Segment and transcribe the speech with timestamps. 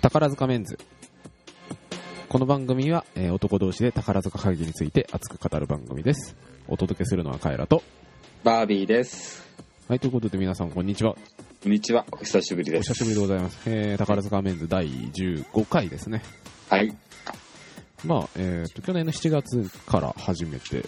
[0.00, 0.78] 宝塚メンズ
[2.28, 6.36] この番組は、えー男同士で宝塚会議について熱く語る番組です
[6.68, 7.82] お届けするのはカエラと
[8.44, 9.44] バービーです。
[9.88, 11.14] はいということで皆さんこんにちは
[11.62, 12.04] こんにちは。
[12.12, 12.90] お久しぶりです。
[12.90, 16.22] お久しぶりでございます、えー宝塚メンズ第15回ですね
[16.68, 16.94] はい。
[18.04, 20.84] まあえーと去年の7月から始めて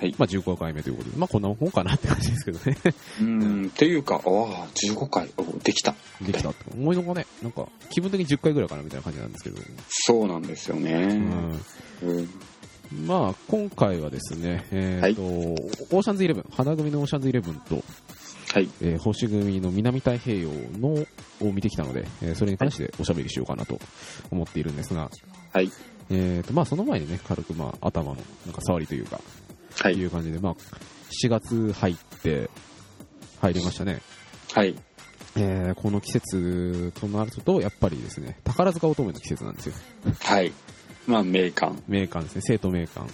[0.00, 0.14] はい。
[0.18, 2.76] まあ15回目ということでまあこんなもんかなって感じですけどね
[3.20, 5.94] うーん、っていうか、ああ、15回、おできた。
[6.20, 10.92] できたって思いのほかねなんか気分的に10回ぐらいかなみたいな感じなんですけど、そうなんですよね。
[12.02, 12.28] うんうん。
[13.06, 17.82] まあ、今回はですね、えーとオーシャンズイレブン、花組のオーシャンズイレブンと、
[18.54, 18.68] はい。
[18.80, 21.06] えー星組の南太平洋の
[21.40, 23.78] を見てきたので、えーそれに関しておしゃべりしようかなと
[24.30, 25.10] 思っているんですが、
[25.52, 25.70] はい。
[26.10, 28.16] えーとまあ、その前にね、軽く、まあ、頭の
[28.46, 29.20] なんか触りというか、
[29.76, 30.04] はいい。
[30.04, 30.54] う感じで、まあ、
[31.22, 32.50] 7月入って、
[33.40, 34.00] 入りましたね。
[34.52, 34.74] はい。
[35.36, 39.74] えーこの季節となると、やっぱりですね、宝塚乙女の季節なんですよ。
[40.20, 40.52] はい。
[41.06, 41.80] まあ、名鑑。
[41.86, 43.06] 名館ですね、生徒名館。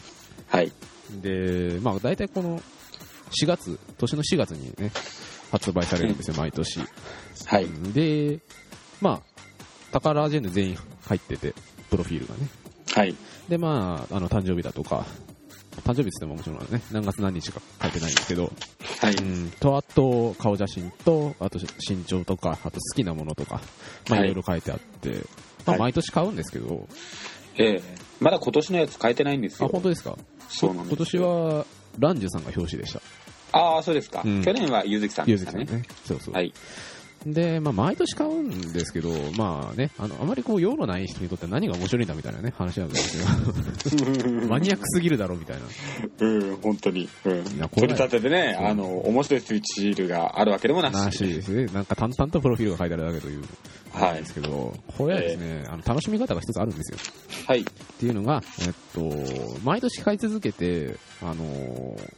[0.49, 0.73] はい。
[1.21, 2.61] で、まあ、大体この
[3.31, 4.91] 4月、年の4月にね、
[5.51, 6.81] 発売されるんですよ、 毎年。
[7.47, 7.67] はい。
[7.93, 8.41] で、
[9.01, 9.23] まあ、
[9.93, 11.55] 宝アジェンヌ全員入ってて、
[11.91, 12.49] プロフィールがね。
[12.95, 13.15] はい。
[13.49, 15.07] で、まあ、あの、誕生日だとか、
[15.83, 18.53] 誕生日ってももちろんね、何月何日か書いてないんですけど、
[19.01, 19.15] はい。
[19.15, 21.59] うん、と、あと、顔写真と、あと
[21.89, 23.61] 身長とか、あと好きなものとか、
[24.09, 25.17] まあ、はいいろいろ書いてあって、ま
[25.67, 26.87] あ、はい毎年買うんですけど、
[27.57, 27.83] ええ
[28.21, 29.71] まだ今年のやつ変えてないんですあ、よ。
[29.73, 30.17] 本当ですか？
[30.49, 31.67] そうなん今年は、
[31.99, 33.01] ランジュさんが表紙でした。
[33.53, 34.23] ああ、そうですか。
[34.25, 35.65] うん去年はゆずきさんゆでしたね。
[35.65, 35.87] ずきさんね。
[36.07, 36.35] そうそう。
[36.35, 36.53] はい。
[37.27, 45.63] で、まあ、毎年買うんですけど、まあね、あの、あまりこう、用のない人にとって何が面白いんだみたいなね、話なんですけど、 マニアックすぎるだろみたいな。
[46.19, 47.09] うん、本当に。
[47.25, 47.45] うん。
[47.45, 50.95] 取り立てでね、あの、面白いスイッチシールがあるわけでもなし。
[50.95, 51.67] なしですね。
[51.67, 53.43] なんか淡々とプロフィールが書いてあるだけという、
[53.93, 56.99] はいですけど、これはですね、あの、楽しみ方が一つあるんですよ。
[57.47, 57.61] はい。
[57.61, 57.65] っ
[57.99, 62.13] ていうのが、えっと、毎年買い続けて、あのー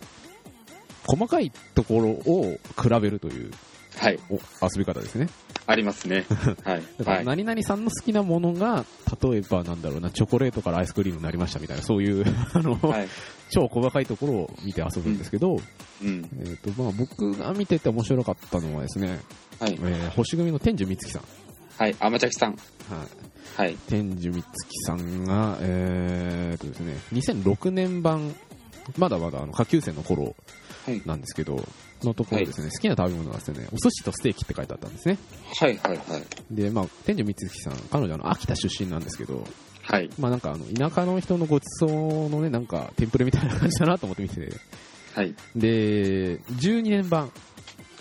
[1.06, 3.50] 細かいところを比べるという
[3.98, 4.18] はい。
[4.30, 4.40] お遊
[4.78, 5.28] び方ですね。
[5.66, 6.26] ありますね。
[6.64, 6.82] はい。
[6.98, 7.24] だから、はい。
[7.24, 8.84] 何々さんの好きなものが、
[9.22, 13.08] 例えばなんだろうな、チョコレートからアイスクリームになりましたみたいな、そういう、 あの、はい。
[13.50, 15.60] 超細かいところを見て遊ぶんですけど、
[16.02, 16.28] うん。
[16.40, 19.20] えっ、と、まあ僕が見てて面白かったのはですね、
[19.58, 19.84] はいえ。
[19.84, 21.22] ー星組の天寿美月さん。
[21.78, 21.96] はい。
[21.98, 22.50] 甘茶きさん。
[22.50, 22.58] はい。
[23.56, 23.76] はい。
[23.88, 28.34] 天寿美月さんが、えーとですね、2006年版、
[28.98, 30.34] まだまだあの下級生の頃
[30.86, 31.02] はい。
[31.04, 31.64] なんですけど、
[32.02, 35.18] のところですね、好きな食べ物がですね、お寿司とステーキって書いてあったんですね。
[35.58, 35.76] はい。
[35.78, 35.96] はい。
[35.96, 36.22] はい。
[36.50, 39.44] で、まあ、天寿美月さん、彼女あの、秋田出身なんですけど、
[39.82, 40.10] はい。
[40.18, 44.52] まあなんかあの、田舎の人のごちそうのね、なんか、テンプレみたいな感じだなと思って見てて、
[45.14, 45.34] はい。
[45.54, 47.30] で、12年版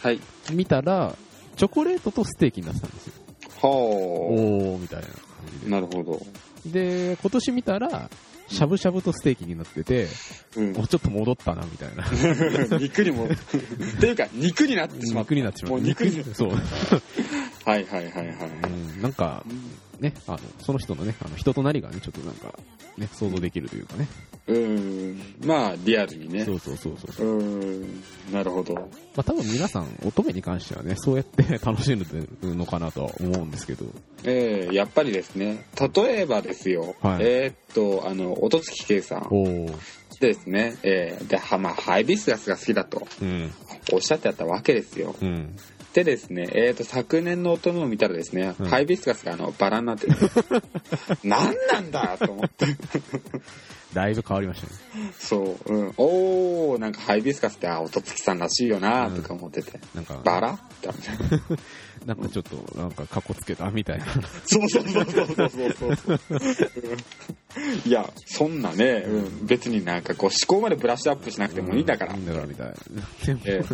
[0.01, 0.19] はい。
[0.51, 1.15] 見たら、
[1.55, 3.13] チョコレートとステーキになってたんですよ。
[3.57, 5.15] ほおー、みたいな感
[5.61, 5.69] じう。
[5.69, 6.19] なるほど。
[6.65, 7.09] で。
[7.13, 8.09] で、今年見たら、
[8.47, 10.07] しゃぶしゃぶとステーキになってて、
[10.55, 10.83] うんも。
[10.83, 12.05] うちょっと戻ったな、みたいな。
[12.77, 13.25] 肉にも。
[13.25, 13.27] っ
[13.99, 15.33] ていうか、肉になってしまった。
[15.33, 15.73] 肉になってしまう。
[15.73, 16.23] もう肉に。
[16.33, 16.51] そう。
[17.65, 18.35] はいはいはいはい。
[18.63, 19.43] うん、なんか、
[19.99, 22.53] ね、あの、その人のね、あの人となりがね、ちょっとなんか、
[22.97, 24.07] ね、想像できるというかね。
[24.47, 25.35] うーん。
[25.45, 26.45] まあ、リアルにね。
[26.45, 27.27] そうそうそうそう。
[27.27, 28.03] うーん。
[28.31, 28.73] なるほど。
[28.75, 28.81] ま
[29.17, 32.05] あ多分皆さん、乙女に関してはね、そうやって楽しんで
[32.41, 33.85] るのかなとは思うんですけど。
[34.23, 35.65] ええやっぱりですね。
[35.95, 36.95] 例えばですよ。
[37.01, 39.75] はいえーっと、あの、音月圭さんおー。
[40.21, 40.77] ですね。
[40.83, 43.51] ええで、は、まあ、ハイビスカスが好きだとうん。
[43.91, 45.15] おっしゃってあったわけですよ。
[45.21, 45.55] うん。
[45.95, 48.65] でですね、えー、と昨年の音を見たらですね、うん。
[48.67, 50.15] ハイビスカスがあのバラになってる。
[51.23, 52.65] 何なんだと思って
[53.95, 54.73] だいぶ変わりましたね。
[55.17, 61.65] そう、うん、おおなんかハイビスカスってあ音月さんらしいよなとか思ってて、なんか、バラって思って
[62.05, 64.05] なんかちょっと、なんか、かっこつけたみたいな。
[64.45, 65.49] そうそうそうそうそう。
[65.49, 66.19] そうそう
[67.85, 72.73] いやそんなね、うん、別になんかこう思考までブラッシュアップしなくてもいいんだから、いいんだからみたいな。
[73.25, 73.65] でも、ええ。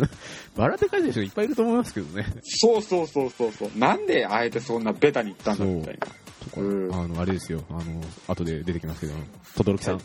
[0.56, 2.26] バラって書いてる人いっぱいいると思いますけどね。
[2.44, 3.70] そうそうそうそうそう。
[3.76, 6.06] なんであえてそんなベタに言ったんだみたいな
[6.42, 7.62] とかうんあの、あれですよ。
[7.70, 7.82] あの、
[8.28, 9.14] 後で出てきますけど、
[9.56, 10.00] とどろきさん。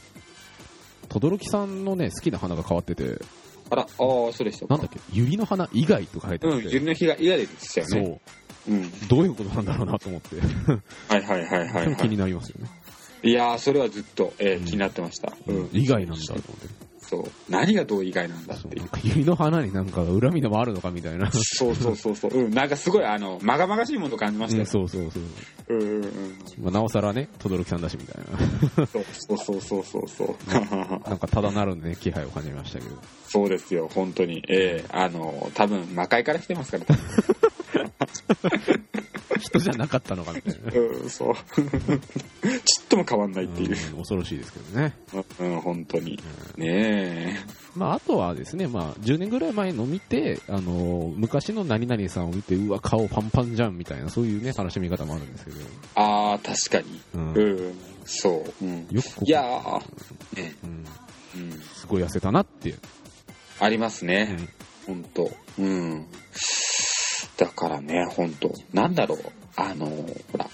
[1.09, 3.19] とどろきさんのね、好きな花が変わってて、
[3.69, 8.21] あらああそうでしたかなんだっけ、ユリの花以外とか書いてあうんって、ゆりの日が嫌でしたよそね
[8.67, 8.71] う。
[8.71, 10.35] うんどういうことなんだろうなと思って、
[11.07, 12.17] はいはいはいはい、は気にい。
[12.17, 12.69] なりますよね。
[13.23, 15.33] いやー、それはずっと、えーうん気になってました。
[15.47, 15.69] うん。
[15.71, 16.86] 以外なんだと思って。
[17.07, 17.23] そう。
[17.49, 18.81] 何がどう意外なんだっていう。
[18.81, 21.31] なんかユリの花になんか恨みでもあるのかみたいな。
[21.31, 22.31] そうそうそうそう。
[22.31, 22.51] うん。
[22.51, 24.65] なんかすごい、あの、まがまがしいものを感じましたうんよ。
[24.65, 25.23] そうそうそう。
[25.69, 26.11] うんうんうん。
[26.61, 28.23] まあ、なおさらね、とどろきさんだしみたい
[28.77, 28.85] な。
[28.87, 29.05] そう
[29.37, 30.35] そうそうそうそう。
[31.09, 32.97] なんかただなるね、気配を感じましたけど。
[33.27, 34.43] そうですよ、本当に。
[34.49, 36.85] ええあの、多分、魔界から来てますから。
[39.39, 40.71] 人じゃなかったのかみたいな。
[40.73, 41.35] うん、そう。
[41.35, 43.69] ちっとも変わんないっていう。
[43.69, 44.93] うん恐ろしいですけどね。
[45.39, 46.19] うん、本当に。
[46.57, 46.96] ね
[47.75, 55.57] まあ、あとはですね、まあ、10年ぐらい前の見て、あの、昔の何々さんを見て、うわ、顔パンパンじゃんみたいな、そういうね、楽しみ方もあるんですけど。
[55.59, 55.63] え。
[55.95, 57.01] ああ、確かに。
[57.13, 57.33] うん。
[57.33, 58.65] うん、そう。
[58.65, 58.87] うん。
[58.89, 59.79] よくいやー、
[60.41, 60.85] ね、うん、
[61.35, 61.51] うん。
[61.75, 62.79] すごい痩せたなっていう。
[63.59, 64.23] ありますうね。
[64.23, 64.49] ん。
[64.87, 66.07] 本当うん。
[67.37, 69.19] だからね、本当なんだろう。
[69.55, 69.85] あの、
[70.31, 70.49] ほら、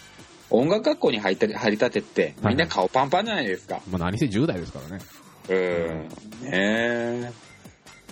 [0.50, 3.82] 音楽学校に入ったり入りたてって、みんな顔パンパンじゃないですか。
[3.90, 5.04] まあ、何せ10代ですからね。
[5.50, 5.56] うん。
[5.56, 7.32] ねえ。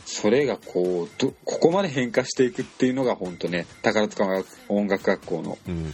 [0.05, 4.25] それがこう、ど、ここまで変化していくっていうのが本当ね、宝塚
[4.67, 5.93] 音楽学校の、うん。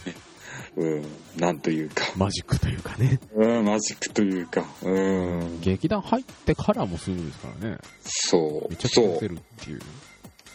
[0.76, 1.06] うん、
[1.38, 3.20] なんというか、マジックというかね。
[3.36, 7.78] うん、マジックというか、うん、劇団入ってからもするんですからね。
[8.04, 9.80] そうめ、ちゃくちゃそう痩せ、るっていう。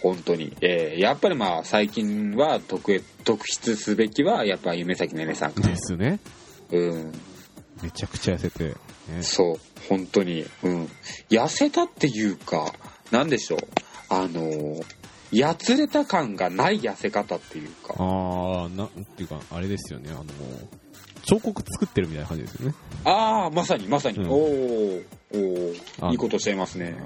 [0.00, 0.56] 本当に。
[0.61, 6.20] えーやっぱりまあ、最近は特へ特筆すべきは、やっぱ夢咲ねねさんですね。
[6.70, 7.12] うん、
[7.82, 8.64] めちゃくちゃ痩せて。
[9.08, 10.88] ね、そう、本当に、うん。
[11.29, 12.73] 痩せたっていうか、
[13.11, 13.58] なんでしょう。
[14.08, 14.81] あの、
[15.32, 17.94] やつれた感がない痩せ方っていうか。
[17.99, 20.11] ああ、なんていうか、あれですよね。
[20.11, 20.25] あの、
[21.25, 22.75] 彫刻作ってるみたいな感じですよね。
[23.05, 24.19] ああ、まさにまさに。
[24.19, 26.96] うんおーおいいことしゃいますあのね。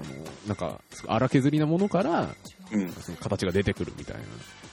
[0.47, 2.35] なんか、荒削りなものから、
[2.71, 2.91] うん。
[2.91, 4.23] その形が出てくるみたいな。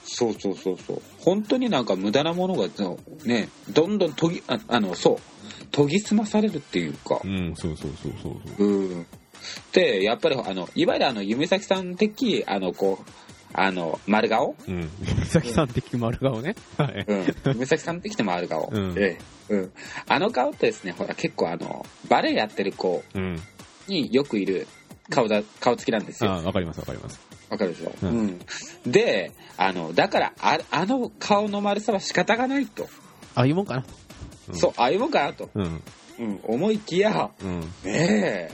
[0.03, 1.01] そうそうそうそう。
[1.19, 2.67] 本当になんか無駄なものが、
[3.23, 5.17] ね、どんどん研ぎ、ああの、そう、
[5.71, 7.27] 研ぎ澄まされるっていうかう。
[7.27, 8.67] ん、そうそうそうそうそう。
[8.67, 9.05] うん。
[9.73, 13.11] で、やっぱり、あの、いわゆるあの、夢咲さん的、あの、こう、
[13.53, 14.55] あの、丸顔？
[14.67, 14.89] うん。
[15.19, 16.55] 美咲さん的丸顔ね。
[16.77, 17.05] はい。
[17.07, 17.25] うん。
[17.53, 18.69] 夢咲さん的て丸顔。
[18.71, 19.17] うんえ
[19.49, 19.53] え。
[19.53, 19.71] うん。
[20.07, 23.39] あの顔ってですね、ほら、結構あの、バレエやってる子うん。
[23.87, 24.67] によくいる
[25.09, 26.31] 顔だ、顔つきなんですよ。
[26.31, 27.19] あわかりますわかります。
[27.49, 28.39] わかるでしょ、ううんん、
[28.87, 32.89] で、あの、だから、ああの顔の丸さは仕方がないと。
[33.35, 33.85] ああいうもんかな。
[34.49, 35.49] うんそう、ああいうもんかなと。
[35.53, 35.81] うん。
[36.17, 37.59] うん、思いきや、うん。
[37.59, 38.51] ねえ、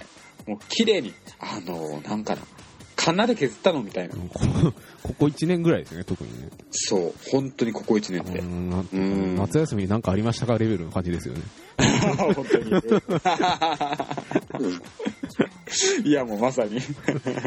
[0.47, 2.41] もう綺麗に、あの、なんかな、
[2.95, 4.15] カンナで削ったのみたいな。
[4.15, 4.21] こ
[5.03, 6.49] ここ1年ぐらいですね、特にね。
[6.71, 8.41] そう、本当にここ1年って
[9.39, 11.41] 夏休みになんかありましたかレベルの感じですよね。
[12.17, 12.71] 本当に。
[16.05, 16.79] いや、もうまさに、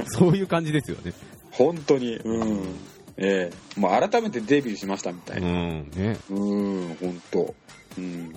[0.07, 1.13] そういう感じですよね。
[1.53, 2.75] 本当に、うん。
[3.17, 5.49] ええもう改めてデビューしましたみたういな。
[5.49, 5.89] ん。
[5.95, 6.17] ね。
[6.31, 7.55] うん、本当。
[7.99, 8.35] うん。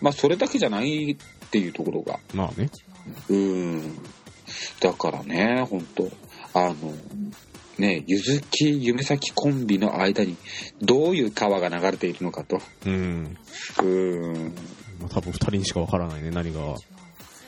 [0.00, 1.16] まあ、それだけじゃないっ
[1.50, 2.18] ていうところが。
[2.34, 2.70] まあね。
[3.28, 3.98] うん。
[4.80, 6.10] だからね、本当
[6.54, 6.74] あの、
[7.78, 10.36] ね、ゆずき、夢咲コンビの間に
[10.80, 12.60] どういう川が流れているのかと。
[12.86, 13.36] うん。
[13.82, 14.54] うん。
[15.00, 16.76] まあ多分2人にしかわからないね、何が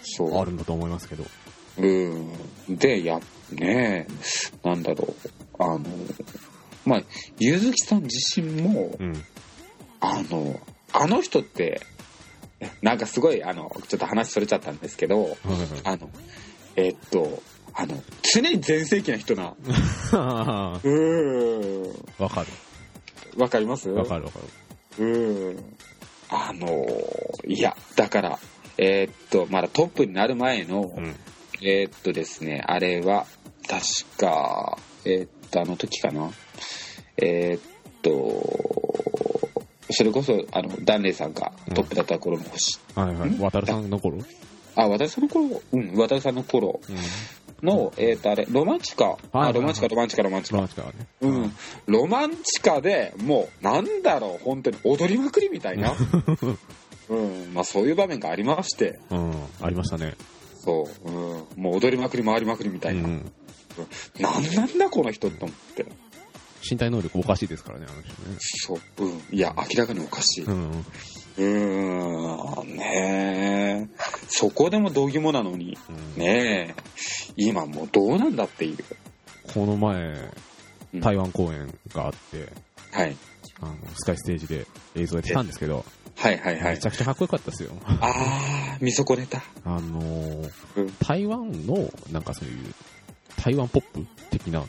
[0.03, 0.39] そう。
[0.39, 1.25] あるんだと思いますけど。
[1.79, 2.33] うん。
[2.69, 3.21] で、や、
[3.51, 4.07] ね
[4.63, 5.15] なんだろ
[5.59, 5.63] う。
[5.63, 5.85] あの、
[6.85, 7.03] まあ、
[7.39, 9.25] ゆずきさん自身も、うん。
[10.01, 10.61] あの、
[10.97, 11.81] あの人って、
[12.83, 15.37] なんかすごい、あの、ちょっと話それちゃったんですけど、
[15.85, 16.09] あの、
[16.77, 17.43] えっと、
[17.75, 18.01] あの、
[18.33, 19.55] 常に全盛期な人な。
[20.13, 21.91] は うーん。
[21.91, 22.47] いわかる。
[23.37, 23.91] わかります？
[23.91, 24.39] わかるわか
[24.99, 25.05] る。
[25.05, 25.77] うん。
[26.29, 26.87] あの、
[27.49, 28.39] いや、だから、
[28.79, 31.17] えーっと、まだトップになる前の、うん。
[31.61, 33.27] えーっとですね、あれは、
[33.67, 33.83] 確
[34.19, 36.31] か、えーっと、あの時かな？
[37.17, 37.61] えーっ
[38.03, 38.74] と、
[39.91, 42.79] それこそ、あの、ダンレイさんがトップだった頃の星。
[42.95, 43.39] はいはい。
[43.39, 44.19] 渡るさんの頃？
[44.77, 45.63] あ、渡さんの頃？
[45.73, 46.97] うん、渡さんの頃うん。
[47.67, 49.17] の、えーっと、あれ、ロマンチカ。
[49.33, 50.67] はいロマンチカ、ロマンチカ、ロマンチカマ。
[50.67, 50.93] ジかね。
[51.23, 51.53] うん。
[51.87, 55.95] ロマンチカでもう、なんだろう、本当に踊りまくりみたいな。
[57.09, 57.55] うん。
[57.55, 58.99] まあ、そういう場面がありまして。
[59.11, 59.33] うん。
[59.63, 60.15] ありましたね。
[60.59, 61.09] そう。
[61.11, 61.11] う
[61.59, 61.63] ん。
[61.63, 63.05] もう踊りまくり、回りまくりみたいな。
[63.05, 63.33] うん。
[64.19, 65.87] なんなんだ、この人って思って。
[66.69, 68.37] 身体能力おかしいですからね、あの人ね。
[68.39, 69.05] そう。
[69.05, 69.23] うん。
[69.31, 70.45] いや、明らかにおかしい。
[70.45, 70.85] ううん。
[71.37, 72.77] ーん。
[72.77, 73.97] ねえ。
[74.29, 75.77] そこでも同義もなのに。
[75.89, 76.75] うんねえ。
[77.37, 78.79] 今もうどうなんだっていう。
[79.53, 82.53] この前、うん台湾公演があって、
[82.93, 83.17] はい。
[83.61, 85.85] あの、スカイステージで映像やってたんですけど、
[86.17, 86.87] はいはいはいめち。
[86.87, 87.73] ゃくちゃかっこよかったですよ。
[87.85, 89.43] あー、見損ねた。
[89.65, 90.49] あの
[91.01, 92.75] 台湾の、なんかそういう、
[93.43, 94.65] 台湾ポップ的な。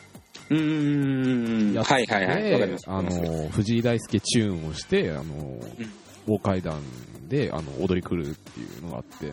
[0.50, 2.54] やつはいはいはい。
[2.54, 2.86] わかりでます。
[2.88, 5.90] あのー藤井大輔チューンをして、あのー
[6.28, 6.82] 大階段
[7.30, 9.32] で、あの、踊り来るっていうのがあって、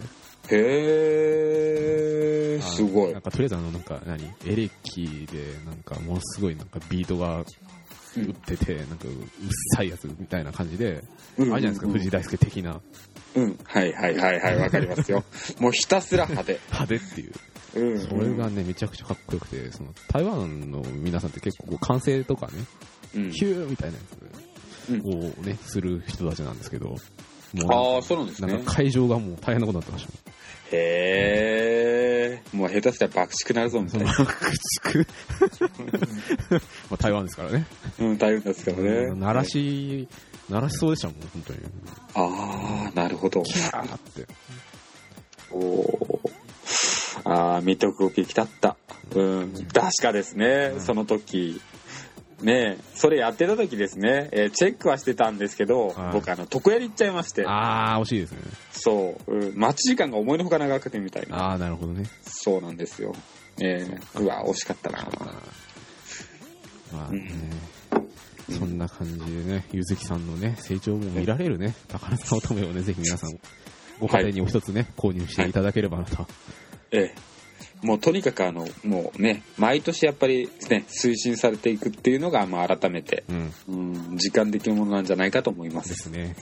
[0.55, 3.23] へー、すごいなん。
[3.23, 7.45] かとりあえずあの、なんか何、エレキで、なんかものすごいなんかビートが打
[8.21, 9.15] ってて、なんかうっ
[9.77, 11.03] さいやつみたいな感じで、
[11.39, 12.81] うんあれじゃないですか、藤井大輔的な
[13.35, 13.59] うん。
[13.65, 15.25] はいはいはいはい、わかりますよ。
[15.59, 16.61] もうひたすら派手。
[16.71, 17.33] 派手っていう。
[17.75, 18.01] うん。
[18.01, 22.53] それがね、めちゃくちゃかっこよくて、その、台湾の皆さんって結構こう、歓声とかね、
[23.15, 24.03] うん、ヒューみたいなや
[24.87, 28.75] つをね、する人たちなんですけど、もうああ、そうなんですねなんか。
[28.75, 30.13] 会場がもう大変なことになってました。
[30.75, 32.57] へえ。
[32.57, 34.07] もう下手したら爆竹なるぞみたいな。
[34.17, 34.35] 爆
[34.83, 34.99] 竹？
[36.91, 37.67] まあ台湾ですからね。
[37.99, 39.15] うん、大変ですからね。
[39.15, 40.09] 鳴らし、
[40.49, 41.59] 鳴らしそうでしたもん、本当に。
[42.15, 43.43] ああ、なるほど。
[43.43, 44.27] キャーって。
[45.51, 46.22] おお。
[47.25, 48.77] ああ、見とくべきだった。
[49.15, 49.53] うん。
[49.73, 51.61] 確かですね、その時。
[52.43, 58.39] ねえ、それやってた時ですね、えーチェックはしてたんですけど、はい僕あの、床屋に行っちゃいまして、あー、惜しいですね。
[58.73, 61.53] そう、うん待ち時間が思いのほか長くてみたいな。
[61.53, 62.05] あー、なるほどね。
[62.23, 63.15] そうなんですよ。
[63.61, 65.09] えー、うわ、惜しかったな。
[66.93, 67.31] まあね、
[68.51, 73.39] そんな感じでね、ゆずきさんのね、成長も見られるね、宝塚乙女をね、ぜひ皆さん、
[74.01, 76.27] ご家庭にお一つね、購入していただければなと。
[76.93, 77.87] ええ。
[77.87, 83.53] もうとにかくあの、もうね、毎年やっぱりね、推進されていくっていうのが、まあ改めて、うん。
[83.69, 85.83] うん、時間的なものなんじゃないかと思いま。
[85.83, 86.37] ですすね。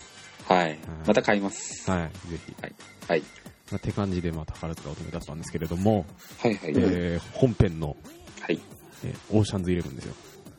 [0.47, 0.78] はい。
[1.07, 1.90] また買います。
[1.90, 2.30] はい。
[2.30, 2.54] ぜひ。
[2.61, 2.75] はい。
[3.09, 3.21] はい。
[3.21, 3.26] ま
[3.73, 6.04] あ、って感じで、まあ、宝塚乙女だったんですけれども、
[6.38, 6.73] はいはい。
[6.76, 7.97] えー、本編の、
[8.40, 8.61] はい。
[9.04, 10.14] えーオーシャンズイレブンですよ。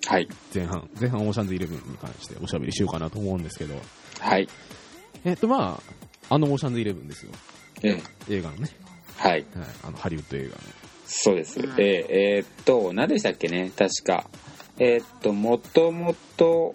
[0.07, 0.27] はい。
[0.53, 3.75] 前半、前半オーシャンズイレブンに関しておしゃべりしようかなと思うんですけど、
[4.19, 4.48] はい。
[5.25, 5.79] えっと、ま
[6.29, 7.31] あ、あのオーシャンズイレブンですよ。
[7.83, 8.36] ええ。
[8.36, 8.69] 映画のね。
[9.18, 9.32] はい。
[9.32, 9.46] はい。
[9.84, 10.56] あの、ハリウッド映画の。
[11.06, 11.60] そうです。
[11.77, 13.72] えええーっと、何でしたっけね？
[13.75, 14.30] 確か。
[14.80, 16.74] えーっと、もともと、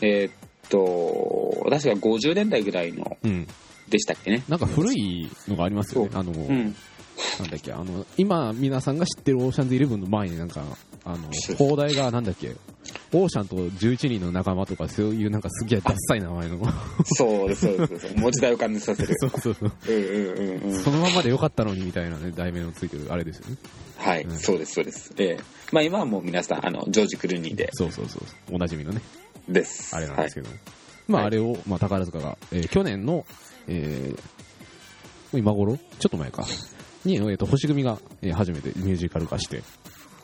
[0.00, 0.32] えーっ
[0.68, 3.46] と、確か50年代ぐらいの、うん。
[3.88, 4.42] でしたっけね？
[4.48, 6.10] なんか古いのがありますよね。
[6.14, 6.74] あの、うん。
[7.40, 10.62] なんだっけ、あの、今皆さんが知ってるオーシャンズイレブンの前になんか、
[11.04, 12.54] あのそう、 放題がなんだっけ、
[13.12, 16.58] オーシャンと11人の仲間とかそういうなんかすげえダッサい名前の。
[17.04, 18.08] そうです、そうです。
[18.08, 19.14] そう文字題を感じさせる。
[19.20, 19.72] そうそうそう。
[19.88, 20.82] うんうんうんうん。
[20.82, 23.56] そのままでよかったのにみたいなね、題名のついてるあれですよね。
[23.96, 25.12] はい、うんそうです、そうです。
[25.18, 28.22] ええまあ今はもう皆さん、あの、ジョージ・クルーニーで、そうそうそう。
[28.54, 29.00] おなじみのね、
[29.48, 29.94] です。
[29.96, 30.48] あれなんですけど。
[31.08, 33.24] まあはいあれを、まあ宝塚が、えー去年の、
[33.66, 35.76] えー今頃？
[35.76, 36.46] ちょっと前か。
[37.04, 39.62] に、えーと、星組が、えー初めてミュージカル化して、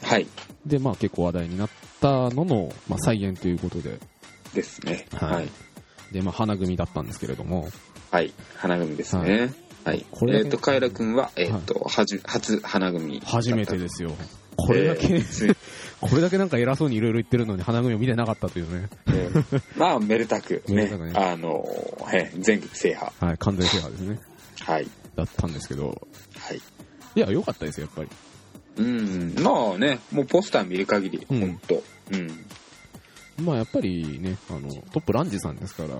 [0.02, 0.10] はい。
[0.12, 0.26] はい。
[0.66, 3.98] で、まあ結構話題になったのの、まあ再現ということで、
[4.54, 5.06] ですね。
[5.12, 5.48] はいはい。
[6.12, 7.68] で、まあ花組だったんですけれども、
[8.10, 8.32] はい。
[8.56, 9.52] 花組ですね。
[9.84, 10.04] はい。
[10.10, 13.20] これえっ、と、カエラくんは、えっ、と、はじ、初花組。
[13.24, 14.12] 初めてですよ。
[14.56, 15.08] これだけ、
[16.00, 18.88] これだけなんか偉そうにいろいろ言ってるのに花組を見てなかったというね。
[19.08, 21.64] えーまあ、めでたく、ねめでたくね、あの、
[22.12, 23.12] えー全国制覇。
[23.20, 24.18] はい、完全制覇ですね。
[24.60, 24.88] はい。
[25.16, 26.60] だったんですけど、はい。
[27.14, 28.08] いや、良かったですよ、やっぱり。
[28.76, 31.82] うん、まあね、もうポスター見る限り、うんほんと。
[32.12, 33.44] うん。
[33.44, 35.98] まあやっぱりね、あの、トップランジさんですから、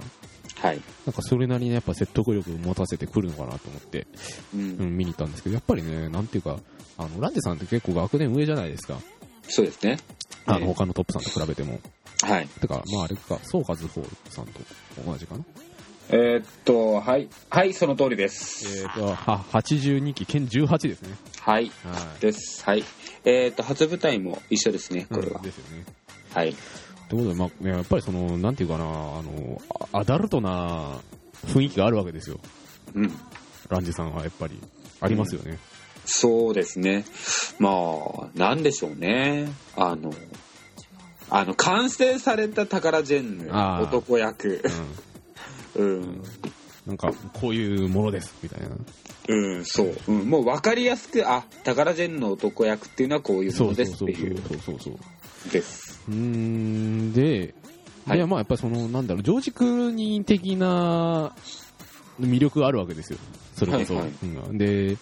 [0.61, 0.81] はい。
[1.07, 4.07] なんかそれなりにやっぱ説得力を持たせてくるのかなと思って、
[4.55, 4.61] うん。
[4.79, 6.59] うん、見に行ったんですけど、やっぱりね、なんていうか、
[6.99, 8.99] あの、ランジさんって結構学年上じゃないですか。
[9.49, 9.99] そうですね。
[10.47, 11.81] あの、ええ他のトップさんと比べても。
[12.23, 12.47] はい。
[12.47, 14.61] てか、まああれか、ソーカズホールさんと
[15.07, 15.45] 同じかな。
[16.13, 17.29] えーっと、はい。
[17.51, 18.83] はい、その通りです。
[18.83, 21.17] えっ、と、は、82期、県18ですね。
[21.39, 21.67] はい。
[21.85, 22.21] はい。
[22.21, 22.65] です。
[22.65, 22.85] はい。
[23.25, 25.43] えーっと、初舞台も一緒ですね、これはうん。
[25.43, 25.85] ですよね。
[26.35, 26.57] はい。
[27.09, 29.63] ということで、まあ、やっぱりその、なんていうかな、あの、
[29.93, 30.99] あアダルトな
[31.47, 32.41] 雰囲気があるわけですよ。
[32.95, 33.13] うん。
[33.69, 34.61] ランジさんはやっぱり。
[35.01, 35.59] ありますよね。
[36.05, 37.05] そうですね。
[37.61, 39.49] まあ、なんでしょうね。
[39.77, 40.13] あの、
[41.31, 44.61] あの、完成されたタカラジェンヌ、男役。
[44.65, 45.10] うん。
[45.77, 46.23] うん。
[46.87, 48.69] なんか、こういうものです、みたいな。
[49.29, 49.97] うん、そう。
[50.09, 54.43] うん、もう分かりやすく、あ、タカラジェンヌの男役っていうのはこういうそうものそうそうそうですっていう。
[54.49, 55.53] そうそうそう。
[55.53, 56.01] です。
[56.09, 57.55] うーん、で、
[58.07, 61.35] はいで、まあやっぱりその、なんだろう、ジョージ・クルーニー的な
[62.21, 63.19] 魅力があるわけですよ。
[63.55, 63.95] それこそ。
[63.95, 64.97] はいはいうんで、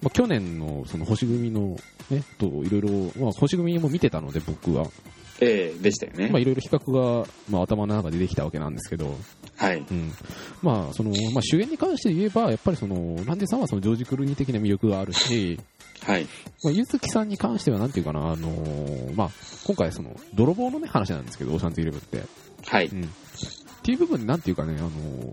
[0.00, 1.76] まあ、去年のその星組の
[2.10, 2.88] ね、といろいろ、
[3.20, 4.86] まあ星組も見てたので僕は、
[5.40, 6.28] ええでしたよね。
[6.28, 9.16] まあいろいろ比較が、まあ頭の中でできたわけなんですけど、
[9.56, 9.78] はい。
[9.78, 10.12] うん。
[10.62, 15.58] まあその、まあ主演に関して言えば、やっぱりその、ランデさんはそのジョージ・クルーニー的な魅力があるし、
[16.04, 16.26] はい。
[16.62, 19.30] まあ、ゆずきさんに関しては、なんていうかな、あのーまあ、
[19.66, 22.22] 今回、その、泥棒のね、話なんですけど、オーシャンズイレブンって。
[22.64, 22.86] はい。
[22.86, 23.02] うん。
[23.04, 23.06] っ
[23.82, 24.90] ていう部分で、なんていうかね、あの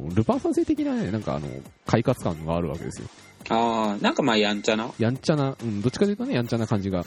[0.10, 1.48] ールパン三世的なね、なんかあの、
[1.86, 3.08] 快活感があるわけですよ。
[3.50, 4.92] ああ、なんかまあ、やんちゃな。
[4.98, 7.06] やんちゃな、うん、どっちかというとね、やんちゃな感じが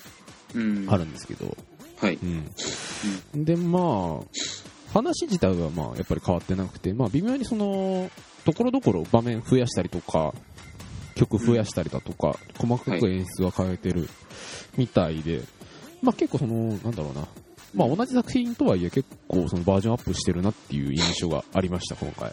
[0.55, 0.87] うん。
[0.89, 1.57] あるんですけど、
[2.01, 2.19] はい。
[3.35, 3.45] うん。
[3.45, 8.11] で、まあ、話自体は、まあ、やっぱり変わってなくて、まあ、微妙にその、
[8.45, 10.33] ところどころ場面増やしたりとか、
[11.15, 14.09] 曲増やしたりだとか、細かく演出は変えてる
[14.77, 15.43] みたいで、
[16.01, 17.29] まあ結構その、なんだろうな、
[17.75, 22.33] まあ同じ作品とはいえ結構そのバージョンアップしてるなっていう印象がありました、今回。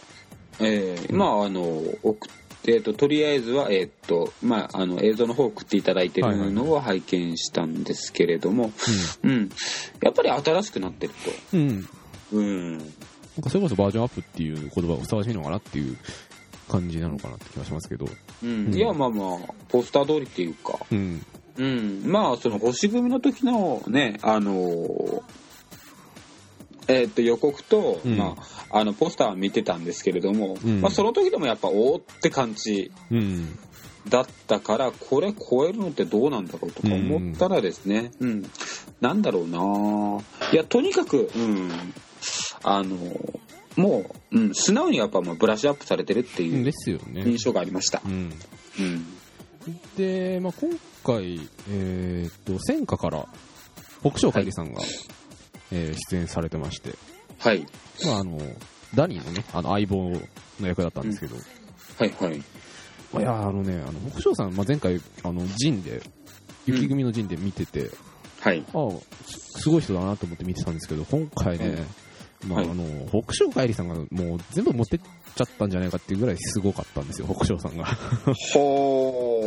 [0.60, 1.60] ええまあ、あの、
[2.02, 8.72] 送って、えっと、とりあえずは、えっと、まあ、あの、映像の方を送っていただいてるのを拝見したんですけれども、
[9.22, 9.50] うん。
[10.02, 11.12] やっぱり新しくなってる
[11.52, 11.60] うん。
[11.60, 11.82] うん。
[11.82, 11.88] と。
[12.32, 12.78] うん。
[12.78, 12.88] なん
[13.42, 15.96] かそれこそバージョンアップっていう言葉がふさわしいのかなっていう
[16.68, 18.06] 感じなのかなって気がしますけど。
[18.42, 21.24] うんうんいやまあまあポスター通りっていうかうん。
[21.58, 25.22] うんまあその星組の時のねあのー
[26.88, 28.16] えーっと予告と、うん。
[28.16, 28.36] ま
[28.70, 30.80] あ、あのポスターは見てたんですけれども、うん。
[30.80, 33.58] まあ、その時でもやっぱおーって感じうん。
[34.08, 38.50] だったからこれ超えるのってどうなんだろうとか思ったらですね、うん。
[39.00, 41.70] なんだろうないやとにかく、うん、
[42.62, 42.96] あの
[43.76, 46.64] もう、うん、素直にやっぱまあブラッシュアップされてるっていう。
[46.64, 48.00] 印象がありました。
[48.04, 48.32] う、ん。
[48.78, 49.06] うん。
[49.96, 50.70] で、まあ、今
[51.04, 51.40] 回、
[51.70, 53.26] えーっと、戦火から、
[54.00, 54.80] 北昇海里さんが、
[55.72, 56.94] えー出演されてまして、
[57.38, 57.66] はい。
[58.04, 58.38] まあ、あの、
[58.94, 60.10] ダニーのね、あの、相棒
[60.60, 61.36] の役だったんですけど、
[61.98, 62.36] はいはい。
[62.38, 62.42] い
[63.22, 66.02] やーあのね、あの、北昇さん、まあ、前回、あの、ジンで、
[66.66, 67.90] 雪組のジンで見てて、
[68.40, 68.64] はい。
[68.74, 68.90] ああ、
[69.26, 71.84] すすごい人だなと思って見てたんですけど、今回ね、
[72.46, 72.70] まあ、はい。
[72.70, 72.84] あの、
[73.22, 75.00] 北昇海里さんがもう全部持ってっ
[75.34, 77.84] ちゃったんじゃないかっていうぐらいすごかったんですよ、北昇さんが。
[78.52, 79.40] ほ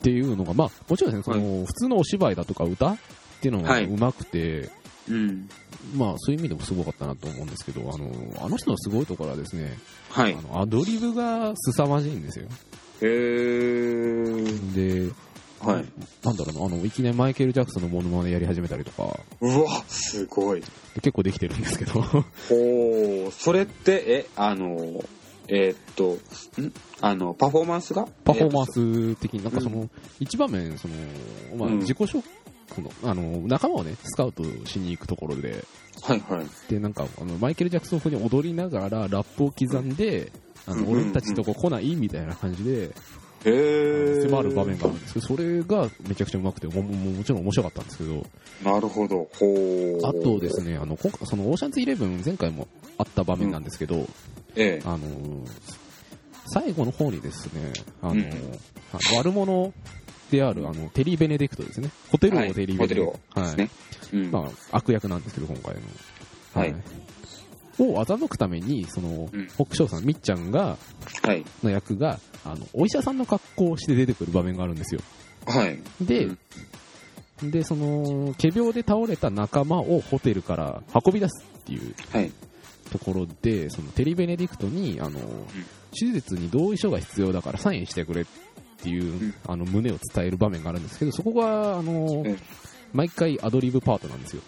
[0.00, 2.96] っていうのが、まあ、もちろんですね、その、普通のお芝居だとか歌
[3.42, 3.86] っていうのがはい。
[3.86, 4.70] 上手くて、ー
[5.08, 5.48] うん。
[5.96, 8.08] まあ、そういう意味でもすごかったなと思うんですけど、あの、
[8.44, 9.76] あの人のすごいところはですね、
[10.10, 10.32] はい。
[10.34, 12.46] あの、アドリブが凄まじいんですよ。
[13.02, 14.44] へえ
[14.76, 15.10] で、
[15.58, 15.84] はい。
[16.22, 20.60] なんだろうな、あの、いきなりマイケル・ジャクソンのモノマネやり始めたりとか、うわすごい。
[20.60, 20.66] で
[21.00, 25.02] 結構できてるんですけど、ほうそれってえあの
[25.48, 26.12] えーっと
[26.60, 26.72] ん？
[27.00, 28.06] あのパフォーマンスが？
[28.24, 28.66] パフォーマン
[29.14, 29.88] ス的に、なんかその、
[30.20, 30.94] 一場面、その、
[31.56, 31.78] まあ、うん。
[31.80, 32.22] 自己紹
[32.72, 35.64] 介の、あの、仲間をね、スカウトしに行くところで、
[36.02, 36.46] はいはい。
[36.68, 40.32] で、なんか、あの、マイケル・ジャクソン風に踊りながら、ラップを刻んで、
[40.66, 41.02] あの、うんうんうん。
[41.04, 42.94] 俺たちとこ来ないみたいな感じで、
[43.44, 48.24] へえ迫る場面があるんですけど、それがめちゃくちゃうまくて、もももちろん面白かったんですけど、
[48.64, 49.28] なるほど。
[49.34, 50.06] ほう。
[50.06, 54.06] あとですね、あの、今回、その、オーシャンズイレブン、前回もあった場面なんですけど、
[54.54, 54.82] ええ。
[54.84, 55.48] あのー
[56.54, 58.52] 最後の方にですね、あのーうん。
[58.92, 59.72] あ悪者
[60.32, 61.90] である、あの、テリー・ベネディクトですね。
[62.10, 62.50] ホテルはい。
[62.50, 63.40] 王テリー・ベネディクト。
[63.40, 63.56] はい。
[63.56, 63.70] ね。
[64.12, 64.30] うん。
[64.30, 65.80] まあ、悪役なんですけど、今回の。
[66.54, 66.74] はい。
[67.78, 69.48] を欺くために、その、うん。
[69.48, 70.78] 北昇さん、みっちゃんが、
[71.22, 71.44] はい。
[71.62, 75.00] の役が、あの、お医者さんの格好をして出てくる場面があるんですよ。
[75.46, 75.78] はい。
[76.00, 76.28] で、
[77.42, 82.32] で、その、仮病で倒れた仲間をホテルから運び出すっていうはい。
[82.90, 85.18] ところで、そのテリー・ベネディクトに、あの、
[85.98, 88.30] 手術に同意書が必要だからサインしてくれって
[88.88, 89.34] いう、ん。
[89.46, 92.38] あの、胸を伝える場面があるんですけど、そこが、あの、うん
[92.92, 94.42] 毎回アドリブパートなんですよ。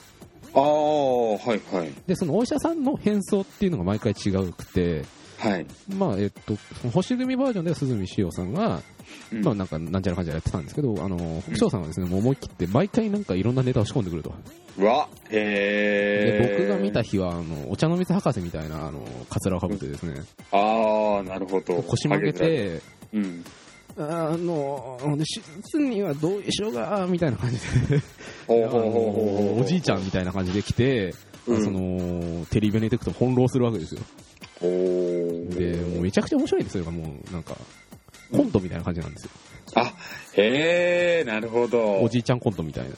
[0.55, 1.93] ああはいはい。
[2.07, 5.05] で、そのお医者さんの変装っていうのが毎回違うくて、
[5.39, 5.67] はい。
[5.97, 8.83] まあ、えっと、その星組バージョンでは鈴見しおさんが、
[9.33, 9.45] うん。
[9.45, 14.33] まあなんか、なんちゃらかんちゃらやってたんですけど、あの、北昇さんはですね、もう思い切って毎回なんかいろんなネタを仕込んでくると。
[14.79, 21.83] うわで、へえ僕が見た日は、あの、お茶の水博士みたいな、あの、カツラをかぶってですね、ああなるほど。
[21.83, 22.81] 腰曲げて、
[23.13, 23.45] うん
[23.97, 28.03] あの、手術には同意書が、みたいな感じで、
[28.49, 31.15] おじいちゃんみたいな感じで来て、
[31.47, 31.65] うん。
[31.65, 34.01] その、テリー・ベネディクトを翻弄するわけですよ。
[34.61, 37.57] で、もうめちゃくちゃ面白いんですよ、もう、なんか、
[38.33, 39.31] コントみたいな感じなんですよ。
[39.77, 39.93] あ
[40.35, 42.01] へえなるほど。
[42.03, 42.91] おじいちゃんコントみたいな。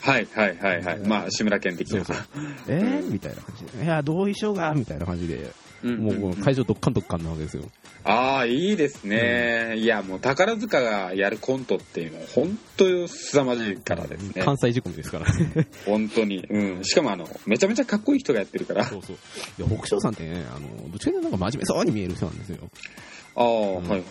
[0.00, 0.98] はいはいはいはい。
[1.00, 2.04] まあ志村けん的な。
[2.04, 2.26] そうそう。
[2.68, 3.84] えー、みたいな感じで。
[3.84, 5.50] いや、同意書が、みたいな感じで、
[5.82, 7.64] もう会場どっかんどっかんなわけですよ。
[8.02, 15.68] ああいいですね、いやもう宝塚がやるコントっていうのは本当凄まじいからですね関西仕込みですからね。
[15.84, 19.16] 本当に、うん、しかもあのめちゃめちゃかっこいい人がやってるからあそうそう。
[19.58, 22.58] いや、北昇さんってね、あの、どっちかというとなんか真面目そうに見える人なんですよ。
[23.36, 24.02] あ、はいはい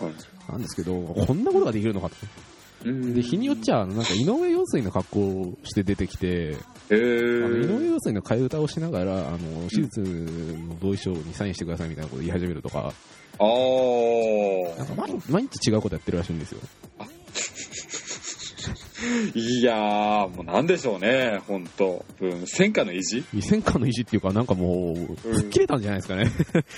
[0.48, 2.16] なんですけど、こんなことができるのかと。
[2.22, 2.49] うん
[2.84, 6.96] で、日によっちゃ、あのなんか井上陽水の格好をして出てきて、へあ
[7.48, 12.92] の井上え陽水の替え歌をしながら、あの、手術の同意書にサインしてくださいみたいなことを言い始めるとか、
[13.38, 16.60] ああなんか毎毎日違うことやってるらしいんですよ。
[19.34, 23.24] いやーもうなんでしょうね本当うん戦火の意地？
[23.40, 26.30] 戦火の意地っていうか、なんかもう、吹っ切れたんじゃないですかね。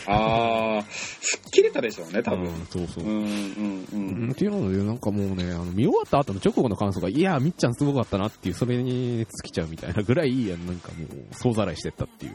[0.06, 3.06] ああ吹っ切れたでしょうね多分うんそうそうう。
[3.08, 12.34] んうんううんんっていうので、なんかもうね、あの見終わった後の直後の感想が、いや、みっちゃんすごかったなっていう、それに尽きちゃうみたいなぐらい、なんかもう、総ざらいしてったっていう。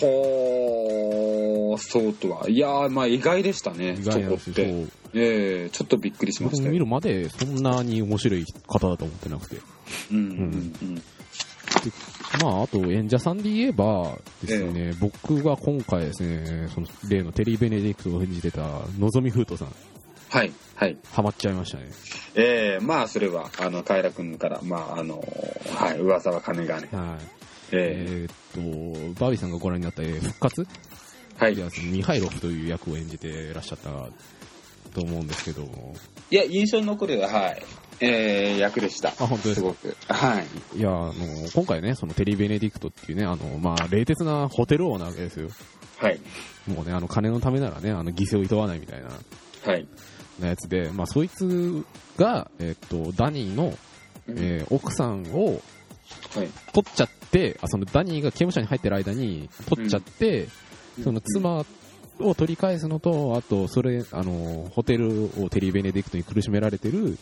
[0.00, 4.86] ほーそうとはいやーまあ意外でしたね意外なんですよ。
[5.14, 6.72] ええちょっとびっくりしま僕したよ。
[6.72, 9.56] 見るまで、そんなに面白い方だと思ってなくて。
[10.10, 10.22] うんうん
[10.82, 11.02] うん
[12.42, 18.62] まあ、あと演者さんで言えばですね、僕が今回ですね、その例のテリー・ベネディクトを演じてた、
[18.98, 19.74] のぞみふうとさん、
[20.30, 20.96] はいはい。
[21.12, 21.88] ハマっちゃいましたね。
[22.34, 25.24] ええまあそれはあのカエラ君からまああの
[25.74, 26.88] はい噂は金がね。
[26.92, 27.18] は
[27.72, 28.28] ええ。
[28.28, 30.66] ーっと、バービーさんがご覧になった、えー復活？
[31.40, 31.54] えはい。
[31.54, 33.90] いや、そのミハイロフという役を演じてらっしゃった
[34.96, 35.94] と思うんですけども、
[36.30, 37.62] いや、印象に残る、はい。
[38.00, 39.10] えー、役でした。
[39.10, 39.54] あ、本当ですか？
[39.54, 39.96] すごく。
[40.08, 40.40] は
[40.74, 40.78] い。
[40.78, 41.12] いや、あの、
[41.54, 45.48] 今回ね、そのテリー・ベネディクトっていうね、あの、まあ、冷徹なホテル王なわけですよ。
[45.98, 46.20] はい。
[46.66, 49.08] もうね、あの、金のためならね、あの、犠牲をいとわないみたいな、
[49.64, 49.86] はい。
[50.40, 51.84] なやつで、まあ、そいつ
[52.18, 53.72] が、えっと、ダニーの、
[54.28, 55.62] えー奥さんを
[56.34, 56.48] はい。
[56.72, 60.48] 取っちゃって、あ、そのダニーが刑務所に入ってる間に取っちゃって、
[61.02, 61.64] その妻
[62.20, 67.18] を取り返すのと、あと、それ、あの、ホテルをテリー・ベネディクトに苦しめられてる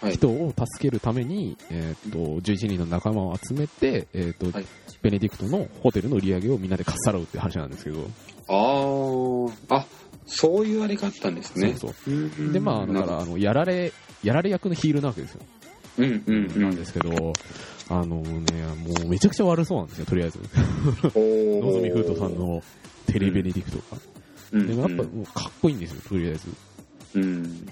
[0.00, 4.66] はい人を助けるために、えっと、11人の仲間を集めて、えっと、はい
[5.02, 8.08] ベネディクトのホテルの売り上げをみんなでかっさらうって話なんですけど、
[8.48, 9.86] あー、あ、
[10.26, 11.74] そういうあれがあったんですね。
[11.76, 12.14] そうそう。
[12.14, 15.40] うんで、まあ、だから、あの、やられ、やられ役のヒールなわけですよ。
[15.98, 16.62] うんうんうん。
[16.62, 17.32] なんですけど、
[17.88, 18.42] あのね、
[18.76, 20.38] もうめちゃくちゃ悪そうなんですよ、とりあえず。
[21.14, 22.62] おのぞみふうとさんの
[23.06, 23.84] テレベネディクトが。
[23.92, 24.17] うん、
[24.52, 26.48] でもやっぱもうかっこいいんですよ、とりあえず。
[27.14, 27.68] うん。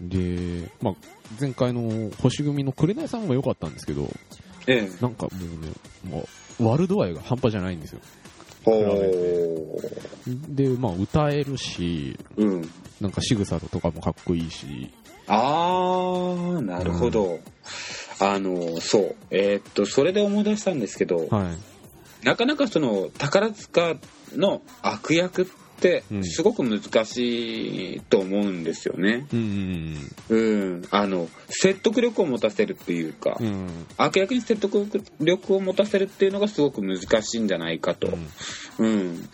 [0.00, 0.94] うん、で、まあ、
[1.40, 4.08] 前回の星組の紅さんも良かったんですけど、
[4.66, 5.02] ええ。
[5.02, 5.72] なんかもうね、
[6.10, 6.28] も
[6.60, 8.00] う悪度合いが半端じゃないんですよ。
[10.48, 12.70] で、まあ、歌えるし、うん。
[13.00, 14.90] なんか仕草とかもかっこいいし、
[15.28, 17.40] あー、なるほど。
[18.20, 19.16] あの、そう。
[19.30, 21.52] えーっと、それで思い出したんですけど、は
[22.22, 22.26] い。
[22.26, 23.96] なかなかその、宝塚
[24.34, 25.46] の悪役っ
[25.80, 29.26] てう、んすごく難しいと思うんですよね。
[29.32, 30.82] うんうんうん。
[30.90, 33.46] あの、説得力を持たせるっていうか、うん。
[33.46, 33.86] うん。
[33.96, 34.88] 悪役に説得
[35.20, 38.08] 力を持たせるっていうのがすごく難しいんじゃないかと。
[38.78, 39.28] うん、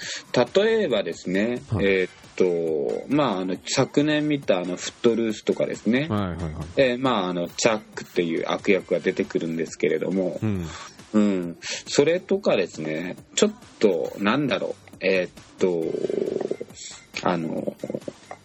[0.54, 6.36] 例えばですね、はいえーっと、まあ、あの、昨年見たあの、フットルースとかですね、はいはいはい。
[6.76, 10.66] えーまあ、あの、チャックっていう悪役が出てくるんですけれども、うん。
[11.14, 17.76] うん、それとかですね、ちょっと、なんだろう、えーっと、あの、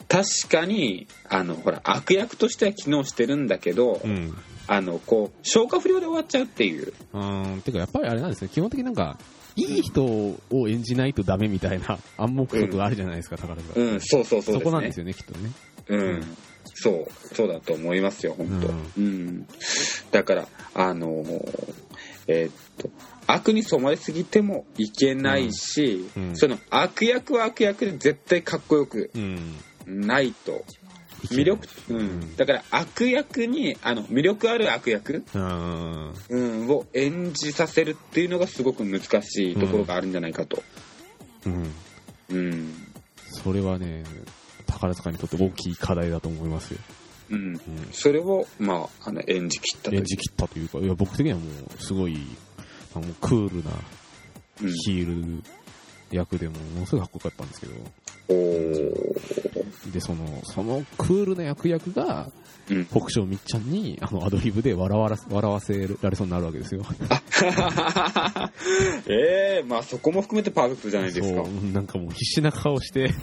[0.08, 4.36] 確かに、あの、ほら、悪役としては機能してるんだけど、うん。
[4.68, 6.94] あの、こう、消化不良で終わっちゃうっていう。
[7.14, 7.62] うん。
[7.64, 9.18] てか、やっぱりあれなんですね、基本的になんか、
[9.56, 13.80] いい人を演じないとダメみたいな 暗黙とかあるじゃないですか、宝塚。
[13.80, 14.62] うん、そうそうそうね。
[14.62, 15.52] そこなんですよね、きっとね。
[15.90, 16.24] うん、
[16.74, 19.02] そう、そうだと思いますよ、本当。
[19.02, 19.48] うん、
[20.12, 21.74] だから、あのー
[22.28, 22.90] えーっと、
[23.28, 29.58] 悪に染まりすぎてもいけないし、うんうんその悪役は悪役で絶対かっこよくうん。
[29.86, 30.64] ないと。
[31.26, 36.14] 魅力、うんうんだから悪役に、あの、魅力ある悪役、うん。
[36.30, 40.62] うん、を演じさせるっていうのがすごく難しいところがあるんじゃないかと。
[41.46, 41.72] うん。
[42.30, 42.74] うん。
[43.32, 44.04] それはね、
[44.68, 46.80] 宝塚にとって大きい課題だと思いますよ。
[47.32, 47.46] うん。
[47.46, 47.60] うん。
[47.92, 52.20] それを、まあ、あの、演じ切ったという演じ切ったというか、いや、僕的にはもう、すごい、
[52.98, 53.72] あのクールな
[54.62, 55.44] うんヒール
[56.12, 57.74] 役でも、ものすごいかっこよかったんですけど、
[59.92, 62.30] で、その、そのクールな役役が、
[62.70, 62.86] うん。
[62.86, 66.84] 北勝みっちゃんに、あの、アドリブで笑わら笑わせられそうになるわけですよ。
[69.08, 71.44] ええまあそこも含めてパーフェクトじゃないですか。
[71.74, 73.14] なんかもう必死な顔して、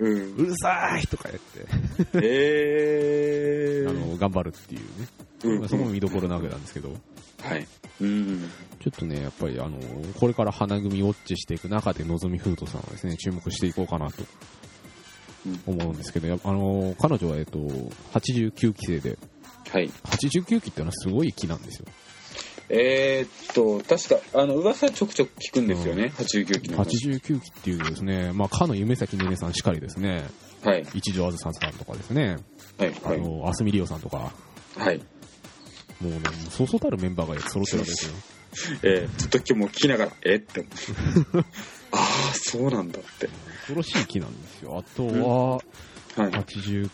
[0.00, 0.34] うん。
[0.36, 1.66] うるさいとか言って、
[2.14, 4.86] ええ あの、頑張るっていうね。
[5.44, 6.92] うんまあそこも見どころなわけなんですけど、
[7.42, 7.66] はい。
[8.00, 8.50] うん。
[8.80, 9.78] ちょっとね、やっぱりあの、
[10.18, 14.22] これから花組ウォッチしていく中で、のぞみふうとさんはですね、注目していこうかなと
[15.66, 19.18] 思うんですけど、やあの、彼女は、えっと、89期生で、
[19.70, 19.88] はい。
[19.88, 21.86] 89期っていうのはすごい期なんですよ。
[22.70, 26.84] えーっと、確か、あの、噂ちょくちょく聞くんですよね、89期の。
[26.84, 30.24] 89期っていうとですね、まあ、かの夢咲ねねさんしかりですね、
[30.62, 30.86] はい。
[30.94, 32.36] 一条あずささんとかですね、
[32.78, 32.90] はい。
[33.02, 33.20] はい。
[33.20, 34.32] あの、あすみりおさんとか、
[34.76, 35.00] はい。
[36.00, 38.12] もうね、そうそうたるメンバーが揃ってるわけですよ。
[38.82, 40.36] えー、ずっと今日も聞きながら、え？
[40.36, 40.68] って思
[41.40, 41.44] う。
[41.92, 41.98] あ
[42.30, 43.28] あ、そうなんだって。
[43.60, 44.78] 恐ろしい期なんですよ。
[44.78, 45.62] あとは、はい。
[46.30, 46.88] 89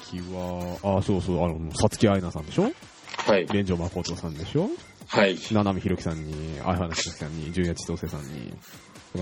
[0.00, 2.70] 期は、あ、そうそう、あの、さつきあいなさんでしょ？
[3.16, 3.46] はい。
[3.46, 4.70] 連城誠さんでしょ？
[5.06, 5.36] はい。
[5.36, 8.54] 七海ひろきさんに、相原ひろきさんに、純也千歳さんに、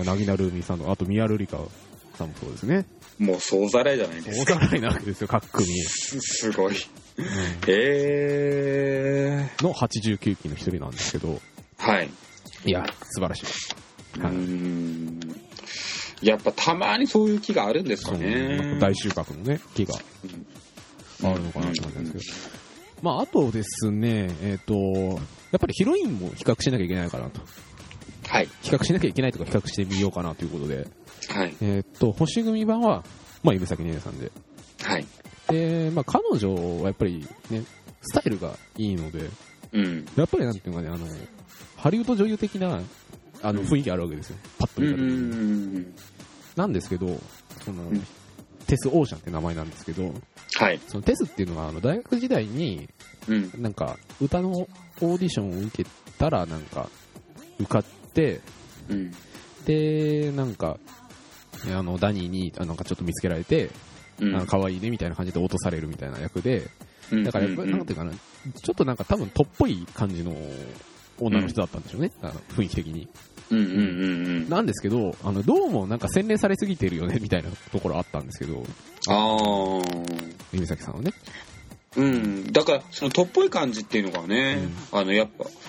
[0.05, 1.57] なぎなるみさんと、あと宮るりか
[2.17, 2.85] さんもそうですね。
[3.19, 4.55] もう総ざらいじゃないですか。
[4.55, 5.67] 大ざらいなわけですよ、各組。
[5.83, 6.75] すすごい。
[7.17, 7.25] うん
[7.67, 9.63] えー。
[9.63, 11.39] の89期の一人なんですけど、
[11.77, 12.09] はい。
[12.65, 13.45] いや、素晴らしい。
[14.15, 15.19] うーはいん。
[16.21, 18.77] やっぱたまにそういう気があるんですかね。
[18.79, 22.63] か大収穫のね、木があるのかなと思うんですけど。
[23.01, 27.41] まあ、あとですね、えっ、と、やっぱりヒロインも比較しなきゃいけないかなと。
[28.27, 28.49] はい。
[28.61, 30.87] 比較しなきゃいけないとか比較してみようかなということで、
[31.29, 31.53] はい。
[31.61, 33.03] えっ、と、星組版は、
[33.43, 34.31] まあ、夢咲ねねさんで。
[34.81, 35.05] はい。
[35.53, 37.63] で、まあ、彼女はやっぱりね、
[38.01, 39.29] スタイルがいいので、
[39.71, 40.05] うん。
[40.15, 41.07] やっぱりなんていうのかね、あの、
[41.77, 42.81] ハリウッド女優的な、
[43.43, 44.37] あの、うん雰囲気あるわけですよ。
[44.57, 45.79] パッと見た時に。
[45.79, 45.95] ん。
[46.55, 47.19] なんですけど、
[47.63, 48.07] その、ん
[48.65, 50.11] テス・オーシャンって名前なんですけど、
[50.55, 50.79] はい。
[50.87, 52.89] そのテスっていうのは、あの、大学時代に、
[53.27, 53.51] うん。
[53.61, 56.89] なんか、歌のオーディションを受けたら、なんか、
[57.59, 58.41] 受かって、
[58.89, 59.11] うん。
[59.65, 60.79] で、なんか、
[61.67, 63.69] あの、ダニーに、あなんかちょっと見つけられて、
[64.27, 64.35] うん。
[64.35, 66.67] あの可愛いねみたいな感じで落とされるみたいな役で、
[67.11, 70.35] うんだからやっぱり、なんていうかな、ちょっとなんか多分、とっぽい感じの
[71.19, 73.07] 女の人だったんでしょうね、あの雰囲気的に。
[73.51, 73.81] うんうんうんう
[74.45, 74.49] ん。
[74.49, 78.63] なんですけど、あの、どうもなんか洗練されすぎてるよね、みたいなところあったんですけど、
[79.09, 79.81] ああ。
[80.53, 81.11] 指崎さんはね。
[81.95, 85.27] うん、だからそのとっぽい感じっていうのがね、あのやっ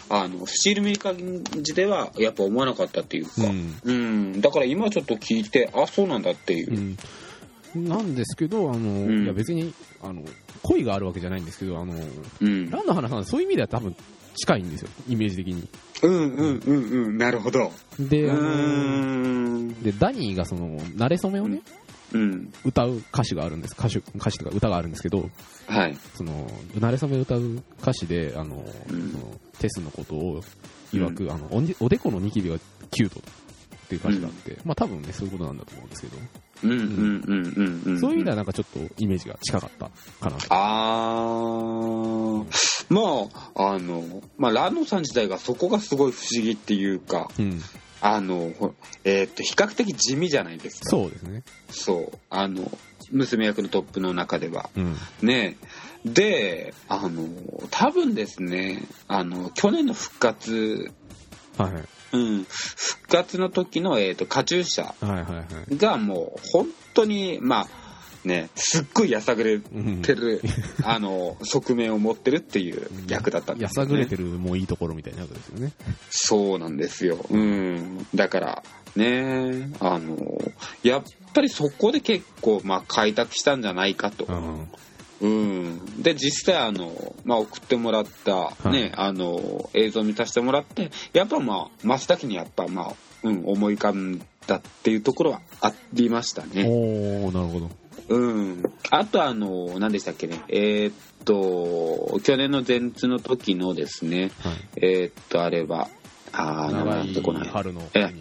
[0.08, 3.80] ぱあのスチールメーカー感じではやっぱ思わなかったっていうか、うん。
[3.84, 6.96] うんだから今ちょっと聞いてあそうなんだっていうう、ん。
[7.74, 9.24] なんですけど、あの、ん。
[9.24, 10.22] いや別に、あの、
[10.62, 11.94] 恋があるわけじゃないんですけど、あの、
[12.40, 13.94] うん、ランの花さん、そういう意味では多分
[14.34, 15.68] 近いんですよ、イメージ的に。
[16.02, 17.18] うんうんうんうん。
[17.18, 17.72] なるほど。
[17.98, 19.82] で、うあの、ん。
[19.82, 21.62] で、ダニーがその、慣れ初めをね、
[22.12, 22.52] うん。
[22.64, 23.74] 歌う歌詞があるんです。
[23.78, 25.30] 歌手、歌詞とか歌があるんですけど、
[25.66, 25.96] はい。
[26.14, 29.10] その、慣れ初めを歌う歌詞で、あの、うん。
[29.10, 30.42] そのテスのことを、
[30.92, 31.48] 曰く、あの
[31.80, 32.58] おでこのニキビが
[32.90, 33.22] キュートっ
[33.88, 36.16] ていう歌詞があって、まあ多分ね、そういうことなんだと思うんですけど、
[36.64, 40.46] うんうんうんうんうんそういう意味ではなんかちょっとイメージが近かったかなと。
[40.50, 42.46] あー
[42.88, 47.60] まああのまあランノさん自体がそこがすごい不思議っていうかうん。
[48.00, 48.74] あのほ
[49.04, 51.42] えーっと比較的地味じゃないですかそうですね。
[51.70, 52.70] そうあの
[53.10, 54.96] 娘役のトップの中ではうん。
[55.22, 55.56] ね
[56.04, 57.26] であの
[57.70, 60.90] 多分ですねあの去年の復活
[61.56, 61.84] はいはい。
[62.14, 65.76] うん復活の時の、えー、とカチューシャ。
[65.76, 67.68] がもう本当にまあ
[68.26, 70.40] ねすっごいやさぐれうんてる、
[70.84, 75.72] あの側面を持ってるっていう役だったんでやすよ、ね、さぐれてるもういいところみたいな役ですよね。
[76.10, 77.24] そうなんですよ。
[77.28, 78.06] うん。
[78.14, 78.62] だから、
[78.96, 80.16] ね、あの、
[80.82, 84.24] やっぱりそこで結構、まあ、開拓したんじゃないかと。
[84.26, 84.68] うん。
[85.20, 86.02] うん。
[86.02, 96.64] で、実際、あの、まあ、送ってもらった、いね、あの、映像を見させてもらって、やっぱまあ、真っ先にやっぱ、まあ、うん、思い浮かんだっていうところはありましたね。
[96.68, 97.70] おー、なるほど。
[98.08, 98.62] うん。
[98.90, 100.42] あと、あの、何でしたっけね。
[100.48, 104.54] えーっと、去年の前通の時のですね、はい。
[104.76, 105.88] えーっと、あれは、
[106.32, 107.50] あー、名前長出てこないい。
[107.50, 108.12] 春のえ。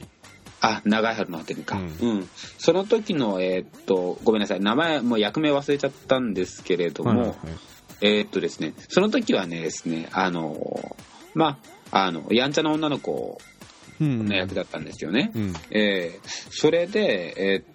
[0.65, 1.77] あ、長い春のあてにか。
[1.77, 2.29] ううん。
[2.57, 4.61] その時の、えーっと、ごめんなさい。
[4.61, 7.37] 名前、もう役名忘れちゃったんですけれども、はいはいはい
[8.01, 10.95] えーっとですね、その時はねですね、あの、
[11.33, 11.59] ま
[11.91, 13.39] あ、あの、やんちゃな女の子
[14.01, 15.31] うんの役だったんですよね。
[15.35, 15.53] うん。
[15.71, 17.65] えーそれで、えーっ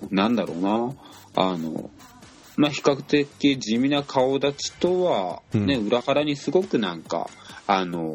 [0.00, 0.94] と、なんだろうな、
[1.36, 1.90] あの、
[2.56, 7.28] まあ、比較的地味な顔立ちとは、ね、う裏腹にすごくなんか、
[7.66, 8.14] あの、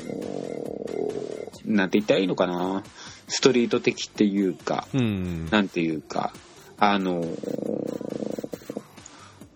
[1.66, 2.84] なんて言ったらいいのかな、
[3.34, 5.50] ストリート的っていうか、うん。
[5.50, 6.34] なんていうか、
[6.78, 7.26] あの、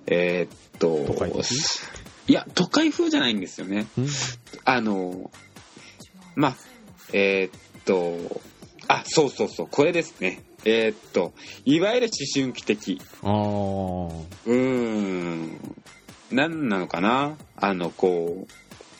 [0.07, 0.99] えーっと、
[2.27, 3.85] いや、都会風じゃないんですよね。
[3.97, 4.07] うん
[4.63, 5.29] あの、
[6.35, 6.55] まあ、
[7.13, 8.41] えーっと、
[8.87, 10.41] あ、そうそうそう、これですね。
[10.63, 11.33] えーっと、
[11.65, 12.99] いわゆる思春期的。
[13.21, 14.23] あー。
[14.45, 15.75] うーん、
[16.31, 17.37] なんなのかな？
[17.57, 18.53] あの、こう、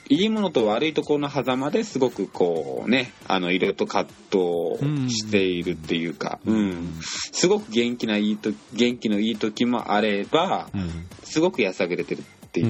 [0.10, 11.08] いいものと悪いところの狭間ですごくこうね、あの、いろいろと葛藤しているっていうか、うん、すごく元気ないいと、元気のいい時もあれば、うん。
[11.24, 12.68] すごくやさぐれてるっていう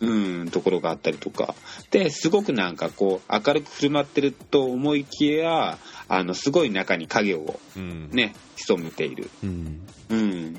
[0.00, 0.40] う、ん。
[0.40, 1.54] うん、ところがあったりとか。
[1.90, 8.08] で、すごくなんかこう、明るく振る舞ってると思いきや、あの、すごい中に影をうん。
[8.12, 9.30] ね、潜めている。
[9.42, 10.56] うん。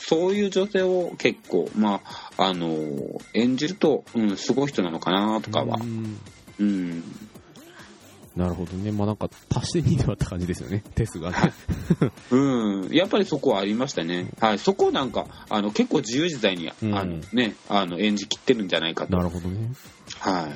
[0.00, 0.18] うん。
[0.18, 2.00] そういう女性を結構、ま
[2.36, 5.84] あ、あの、演じると、うん、すごい人なのかなとかはう。
[5.84, 6.20] ん
[6.58, 7.04] うん。
[8.36, 8.92] なるほどね。
[8.92, 10.84] まあなんか、足して2ではった感じですよね。
[10.94, 11.52] テスがね。
[12.30, 12.88] うん。
[12.92, 14.30] やっぱりそこはありましたね。
[14.38, 14.58] はい。
[14.58, 19.16] そこをなんか、あの、結構自由自在に、うんあの、ね、あの、演じきってるんじゃないかと。
[19.16, 19.72] なるほどね。
[20.20, 20.48] は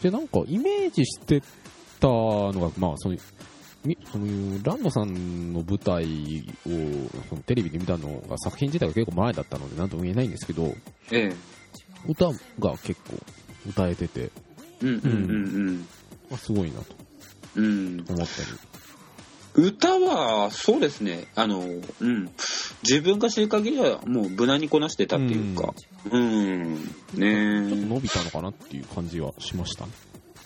[0.00, 0.02] い。
[0.02, 1.42] で、なんか、イメージして
[1.98, 3.20] たのが、まあ、その、み
[4.10, 10.74] そのランドさんの舞台をそのテレビで見たのが作品自体が結構前だったので何とも言えないんですけど
[11.12, 11.36] ええ。
[12.08, 12.26] 歌
[12.58, 13.18] が結構
[13.68, 14.30] 歌えてて、
[14.82, 15.86] うんうんうん
[16.30, 16.94] まあ、すごいなと
[17.56, 17.64] うん。
[17.64, 18.04] うん。
[18.08, 18.48] 思ったり
[19.58, 21.28] 歌は、そうですね。
[21.34, 22.30] あの、うん。
[22.82, 25.72] 自分が知る限りは、もう無難にこなしてたっていうか。
[26.12, 26.76] うん。
[26.76, 29.92] ちょっとね伸びたのかなっていう感じはしましたね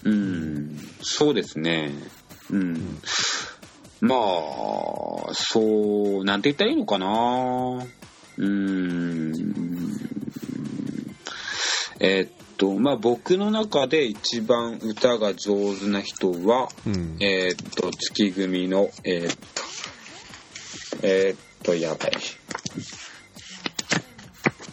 [0.05, 0.79] うん。
[1.03, 1.93] そうですね。
[2.51, 3.01] うん。
[4.01, 4.19] まあ、
[5.35, 7.87] そう、なんて言ったらいいのかな。
[8.39, 9.33] うん。
[12.01, 17.17] えーっと、まあ僕の中で一番歌が上手な人は、うん。
[17.21, 19.63] えーっと、月組の、えーっと、
[21.03, 22.13] えーっと、やばい。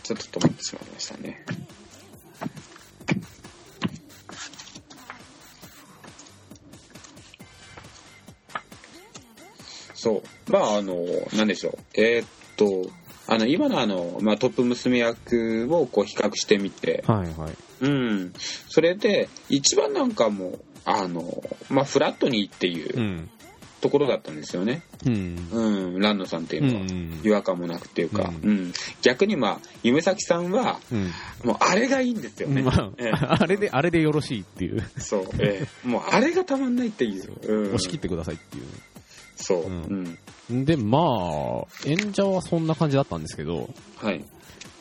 [0.04, 1.46] ちょっと止まってしまいましたね。
[9.98, 10.52] そう。
[10.52, 10.96] まあ、あの、
[11.36, 11.78] なんでしょう。
[11.96, 12.90] えーっと、
[13.28, 17.54] あの、今のあの、まあ、トップ娘役をこう比較してみて、はいはい。
[17.82, 18.34] うん。
[18.70, 23.30] それで、一番なんかもう、あの、まあ、フラットにっていううん
[23.82, 24.82] ところだったんですよね。
[25.06, 25.48] うん。
[25.52, 27.22] うん、蘭野さんっていううんのは。
[27.24, 28.74] 違和感もなくっていうか、ううんん。
[29.02, 31.12] 逆にまあ、夢咲さんは、うん。
[31.44, 32.64] もうあれがいいんですよね。
[32.64, 34.84] まあええ、あれで、あれでよろしいっていう。
[34.98, 37.34] そう、ええもうあれがたまんないっていう。
[37.44, 38.64] うん押し切ってくださいっていう。
[39.38, 39.70] そう、う
[40.50, 40.66] うんん。
[40.66, 44.24] で、まあ、演者はそんな感じだったんですけど、はい。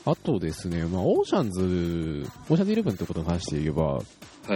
[0.04, 1.60] あとですね、まあ、オーシャンズ、
[2.48, 4.02] オーシャンズイレブンってことに関して言えば、は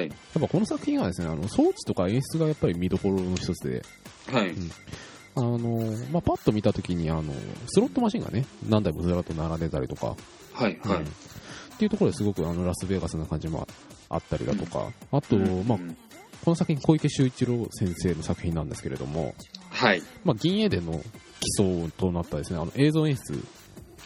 [0.00, 0.06] い。
[0.06, 0.08] やっ
[0.40, 3.82] ぱこの作品はですね、あの、装置とか演出がやっぱり見どころの一つで、
[4.32, 4.54] はい。
[5.34, 5.58] あの、
[6.12, 7.32] まあ、パッと見たときに、あの、
[7.66, 10.16] スロットマシンがね、何台もずらっと並んでたりとか、
[10.52, 10.78] はい。
[10.84, 11.04] はいうん。
[11.04, 11.06] っ
[11.80, 13.66] ていうところですごくあのラスベガスな感じも
[14.10, 15.96] あったりだとか、あと、まあう、ん
[16.44, 19.34] この作品小池秀一郎先生の作品なんですけれども、
[19.70, 20.02] はい。
[20.24, 20.92] まあ、銀英伝の
[21.40, 23.42] 基礎となったですね、あの映像演出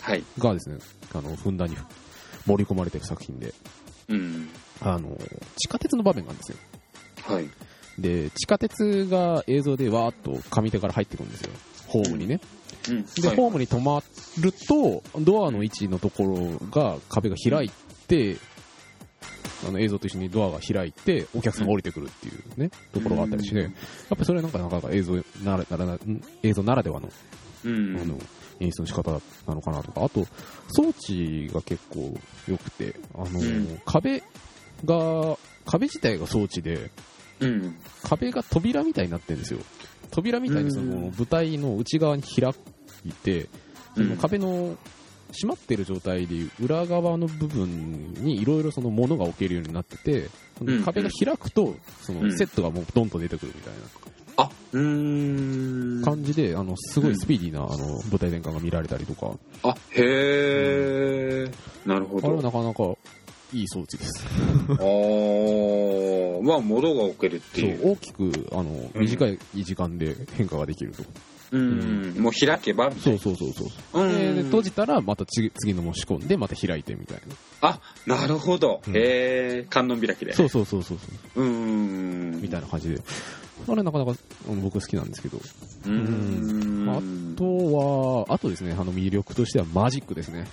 [0.00, 0.22] はい。
[0.38, 0.76] がですね、
[1.14, 1.76] あの、ふんだんに
[2.46, 3.54] 盛り込まれている作品で、
[4.08, 4.48] うん。
[4.80, 5.16] あの、
[5.56, 6.58] 地下鉄の場面なんですよ。
[7.22, 7.48] はい。
[7.98, 11.50] で、地下鉄が映像でわーっと上手から入ってくるんですよ。
[11.86, 12.40] ホームにね。
[12.88, 13.04] うん。
[13.04, 14.02] で、はいホームに止ま
[14.40, 17.70] ると、ドアの位置のところが、壁が開い
[18.08, 18.36] て、
[19.66, 23.70] あの映像と一緒にドアが開いて、お客さんが降りてくるっていうね、ところがあったりして、やっ
[24.10, 27.10] ぱりそれはなんかなかなか映像ならならん映像ならではの,、
[27.64, 27.96] うん。
[28.00, 28.18] あの
[28.60, 29.20] 演出の仕方な
[29.54, 30.26] のかなとか、あと、
[30.68, 34.22] 装置が結構良くて、あの、うん壁
[34.84, 36.90] が、壁自体が装置で、
[37.40, 37.76] うん。
[38.02, 39.60] 壁が扉みたいになってるんですよ。
[40.10, 42.52] 扉みたいにそのうん舞台の内側に開
[43.04, 43.48] いて、
[43.96, 44.76] その壁の
[45.34, 50.28] 閉まってる状態で裏側の部分にいろいろその物が置けるようになってて、
[50.84, 53.74] 壁が開くと、そのセットがもうドンと出てくるみたい
[54.36, 56.00] あ、うーん。
[56.00, 61.52] な感じで、あの、すごいスピーディーな、あの、舞台転換が見られたりとか、あ、へー。
[61.86, 62.42] なるほあれはど。
[62.42, 62.84] なかなか
[63.52, 64.26] いい装置です。
[64.68, 65.63] あー。
[66.42, 67.92] まあ、物が置けるってそういう。
[67.92, 71.02] 大きく、あの、短い時間で変化ができると。
[71.52, 72.14] うん。
[72.18, 74.02] もう開けばそうそうそうそう。
[74.02, 77.34] うん閉じたらまた次次のも仕込んでまた開いてみたいな。
[77.60, 78.82] あ、なるほど。
[78.86, 79.68] うんへー。
[79.68, 80.32] 観音開きで。
[80.32, 81.44] そうそうそうそうそう。
[81.44, 82.42] うーん。
[82.42, 83.00] みたいな感じで。
[83.66, 84.12] あれなかなか
[84.62, 85.38] 僕好きなんですけど。
[85.38, 86.88] うーん。
[86.88, 87.00] あ
[87.38, 87.44] と
[88.26, 90.46] は、あとですね、あの魅力としてはマジックですね。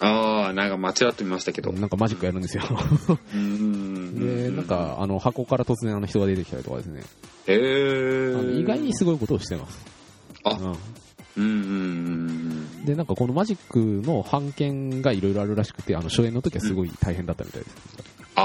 [0.00, 1.72] あー、なんか間違って見ましたけど。
[1.72, 2.62] なんかマジックやるんですよ。
[3.34, 7.02] で、なん、かあの箱から突然あの人が出てきたりとかですね。
[7.46, 8.42] へあー。
[8.42, 9.78] の意外にすごいことをしてます。
[10.44, 10.50] あ
[11.36, 11.56] うんうんうん
[12.78, 12.84] うん。
[12.84, 17.76] で、なんかこのマジックの版権がいろいろあるらしくて、あの初演の時はすごい大変だったみたいです。
[18.36, 18.42] あ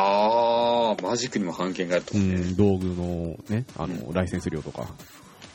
[0.93, 2.25] ー、マジックにも版権があるとうね。
[2.35, 4.87] ん、道具のね、あの、ライセンス料とか。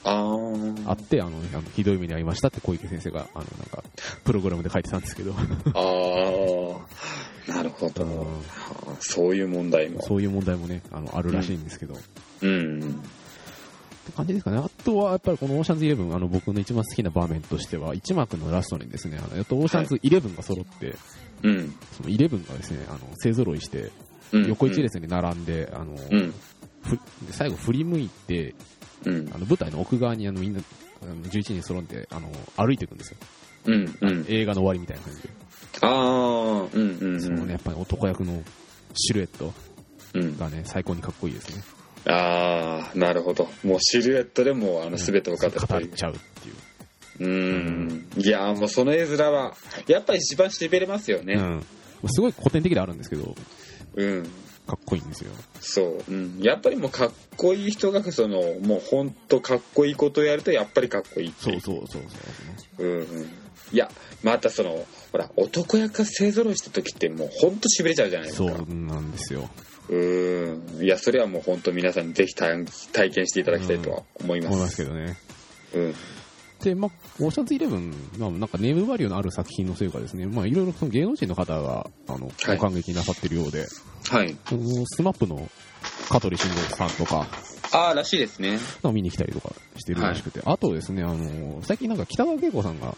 [0.05, 0.89] あー。
[0.89, 3.83] あって、あの、あのひどい目に遭いましたって小池先生が、あの、なんか、
[4.25, 6.79] プログラムで書いてたんですけど、あー。
[7.53, 8.05] なるほど。
[8.05, 8.25] うんは
[8.89, 10.03] あそういう問題も。
[10.03, 11.97] そういう問題もね、あの、あるらしいんですけど、っ
[12.43, 12.81] うん。
[14.07, 14.59] て感じですかね。
[14.59, 20.95] あとは、やっぱりこのオーシャンズイレブン、あの、僕の一番好きな場面としては、一幕のラストにですね、あの、やっとオーシャンズイレブンが揃って、
[21.43, 21.75] うん。
[21.97, 23.91] そのイレブンがですね、あの、勢揃いして、うん。
[24.49, 25.97] 横一列に並んで、あの、
[27.31, 28.55] 最後振り向いて、
[29.05, 29.31] うん。
[29.35, 30.61] あの、舞台の奥側にあの、みんな、
[31.03, 33.17] あの11人揃って、あの、歩いていくんですよ。
[33.67, 33.99] うん。
[34.01, 34.27] うん。
[34.29, 35.29] 映画の終わりみたいな感じで。
[35.81, 36.75] あー。
[36.75, 37.13] うん。
[37.15, 37.21] うん。
[37.23, 38.43] そのね、やっぱり男役の
[38.95, 39.53] シルエット
[40.15, 40.39] うん。
[40.39, 41.63] がね、最高にかっこいいですね。
[42.07, 42.99] あー。
[42.99, 43.49] なるほど。
[43.65, 46.55] もうシルエットでもう、あの、すべてを語っちゃうっていう。
[47.21, 48.07] うん。
[48.17, 49.55] いやーもうその絵面は、
[49.87, 51.35] やっぱり一番しびれますよね。
[51.35, 51.65] うん。
[52.09, 53.35] すごい古典的であるんですけど、
[53.95, 54.23] うん。
[54.67, 55.31] かっこいいんですよ。
[55.61, 56.13] そう。
[56.13, 56.39] うん。
[56.41, 62.03] やっぱりもうかっこいい人が、その、もうほんとかっこいいことをやると、やっぱりかっこいいそうそうそう
[62.79, 62.87] そう。
[62.87, 63.29] うんうん。
[63.73, 63.91] いや、
[64.23, 68.49] またその、ほら、男役が勢ぞろいした時ってもうほんと痺れちゃうじゃないですか。
[68.49, 69.51] そうなんですよ。
[69.91, 70.79] うん。
[70.81, 74.53] いや、それはもう本当皆さんにぜひ体体験していただきたいとは思います。
[74.55, 75.19] 思いますけどね。
[75.75, 75.95] うん。
[76.65, 76.91] で、まあ、
[77.21, 83.67] オーシャンズイレブン、まあ、なんかネームバリューのある作品のせいかですね、まあ、いろいろその芸能人の方が、あの、はいご感激なさってるようで、
[84.11, 84.37] はい。
[84.49, 85.49] そのスマップの
[86.09, 87.27] 香取慎吾さんとか、
[87.73, 88.59] ああ、らしいですね。
[88.93, 92.97] 見に来たりとかしてるらしくて、あとですね、あの、最近なんか北川景子さんが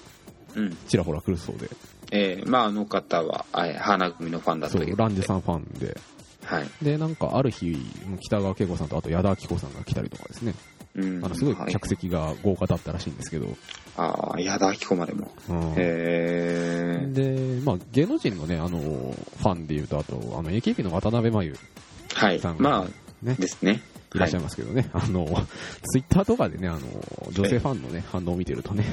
[0.57, 0.77] うん。
[0.89, 1.69] ちらほら来るそうで、
[2.11, 4.97] えー、まああの方は、はい花組のファンだったそう。
[4.97, 5.99] ランジェさんファンで、
[6.45, 6.69] はい。
[6.83, 7.77] で、なんかある日、
[8.21, 10.76] 北川景子さんとあと矢田亜希子さんが来たりとかですね、うん。
[10.99, 13.49] あのすごいはい客席が豪華だったらしいんですけど、
[13.97, 15.31] ああ、矢田亜希子までも。
[15.49, 17.07] うんへえ。
[17.09, 21.57] で、まあ、芸能人のね、あの、ファンで言うと、あと、あの、AKB の渡辺真由
[22.15, 22.59] はいさん。
[22.59, 23.81] が、まあ、ね、ですね。
[24.15, 25.27] いらっしゃいますけどね、あの、
[25.83, 26.81] ツイッターとかでね、あの、
[27.33, 28.85] 女性ファンのね、反応を見てるとね、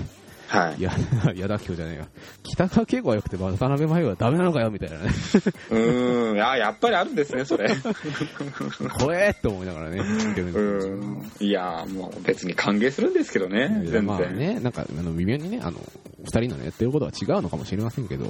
[0.54, 0.80] はい。
[0.80, 0.92] いや、
[1.36, 2.08] 矢田京じゃないや、
[2.44, 5.06] 北川景子が良くて渡辺真由はダメなのかよ、みたいなね、
[5.72, 6.48] うーん。
[6.48, 7.70] あやっぱりあるんですね、それ。
[9.00, 11.32] 怖えって思いながらね、見てるんですうん。
[11.40, 14.06] いや、もう別に歓迎するんですけどね、全然。
[14.06, 15.80] まあね、なんか、あの、微妙にね、あの、
[16.24, 18.26] 二人のねやってることは違うのかもしれませんけど、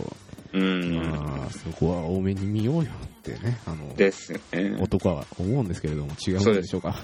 [0.53, 0.95] うん。
[0.95, 4.77] まあ、そこは多めに見ようよってね、あの、ですよね。
[4.79, 6.95] 男は思うんですけれども、違うんでしょうか。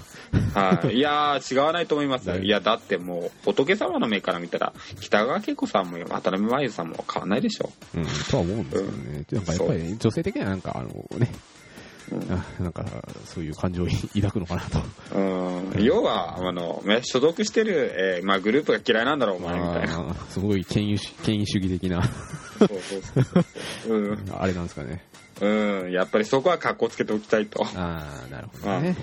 [0.54, 0.94] はい。
[0.96, 2.26] いやー、違わないと思います。
[2.26, 7.72] だいや、だってもう、仏様の目から見たら、北川景子さんも渡辺真由さんも変わんないでしょ。
[7.94, 9.24] うん、とは思うんですけどね。
[9.32, 11.30] なんかやっぱり女性的にはなんか、あのね、
[12.12, 12.84] うんあなんか、
[13.24, 14.80] そういう感情を抱くのかなと。
[15.16, 15.84] うん。
[15.84, 20.14] 要は、あの、ね所属してる、えーまあ、グループが嫌いなんだろう、お前、みたいな。
[20.30, 22.02] すごい権威主権威主義的な。
[24.32, 25.04] あれなんですかね。
[25.40, 25.92] うん。
[25.92, 27.70] やっぱりそこは格好つけておきたいと、あ
[28.26, 28.96] あ、なるほどね。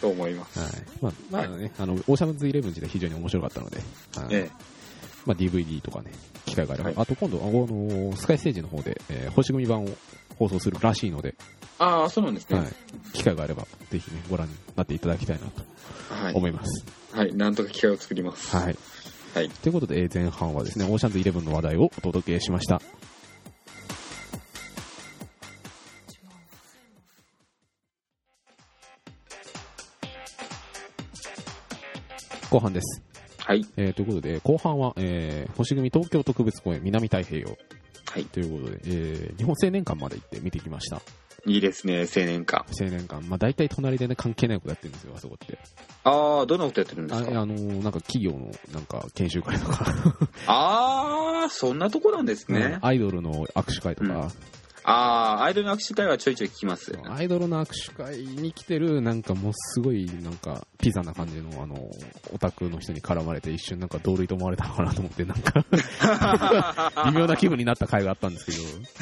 [0.00, 0.58] と思います。
[0.58, 0.70] はい。
[1.00, 3.78] まあ、まあね、あの、オーシャンズイレブン自体非常に面白かったので、
[4.16, 4.50] あのえ
[5.26, 6.12] まあ DVD とかね、
[6.46, 6.88] 機会があれば。
[6.90, 9.88] はいあと今度、あの、スカイステージの方で、えー星組版を
[10.38, 11.57] 放送するらしいので、え。
[11.78, 12.58] ああ、そうなんですね。
[12.58, 12.68] はい。
[13.12, 15.62] 機会があれば、ぜひね、ご覧になっていただきたいなと
[16.24, 16.34] はい。
[16.34, 16.84] 思います。
[17.12, 17.34] はい。
[17.34, 18.54] なんとか機会を作ります。
[18.56, 18.76] はい。
[19.34, 19.48] はい。
[19.48, 22.80] ということで、えー前半はですね、オーシャンズイレブンの話題をお届けしました。
[32.50, 33.02] 後半です。
[33.38, 33.66] はい。
[33.76, 37.56] えーということで、後半は、えー星組東京特別公演南太平洋
[38.18, 38.24] はい。
[38.26, 41.00] ということで、えー日本青年館まで行って見てきました。
[41.46, 42.64] いいですね、青年館。
[42.80, 43.22] 青年館。
[43.28, 45.56] まあ大体隣でね、関係ないことやってるんですよ、あそこって。
[46.02, 49.86] ああ、どんなことやってるんでああすかのーなんか企業の、なんか研修会とか、
[50.46, 52.78] ああ、そんなとこなんですね。
[52.82, 54.32] アイドルの握手会とか、
[54.90, 56.98] ああ、アイドルの握手会はちょいちょい聞きます。
[57.10, 61.90] アイドルの握手会に来てる、なんかもうすごい、なんか、ピザな感じの、あの、
[62.32, 68.52] オタクの人に絡まれて、一瞬なんか同類と思われたのかなと思って、なんか、 微妙な気分になった回があったんですけ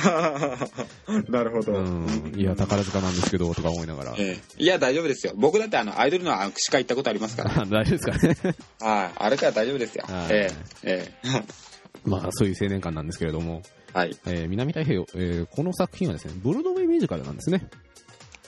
[1.31, 4.15] なるほど、うん、いや、宝塚なんですけど、とか思いながら。
[4.19, 5.35] ええいや、大丈夫ですよ。
[5.37, 7.51] 僕だってあの、アイドルの握手会行ったことありますから。
[7.67, 8.57] 大丈夫ですかね。
[8.81, 9.13] はい。
[9.15, 10.05] あれから大丈夫ですよ。
[10.09, 10.51] はいえ
[10.83, 11.67] えええ
[12.05, 13.63] まあ、そういう青年館なんですけれども、
[13.93, 14.17] はい。
[14.27, 17.69] えー南太平洋、えーこの作品はですね、ブロードウェイミュージカルなんですね。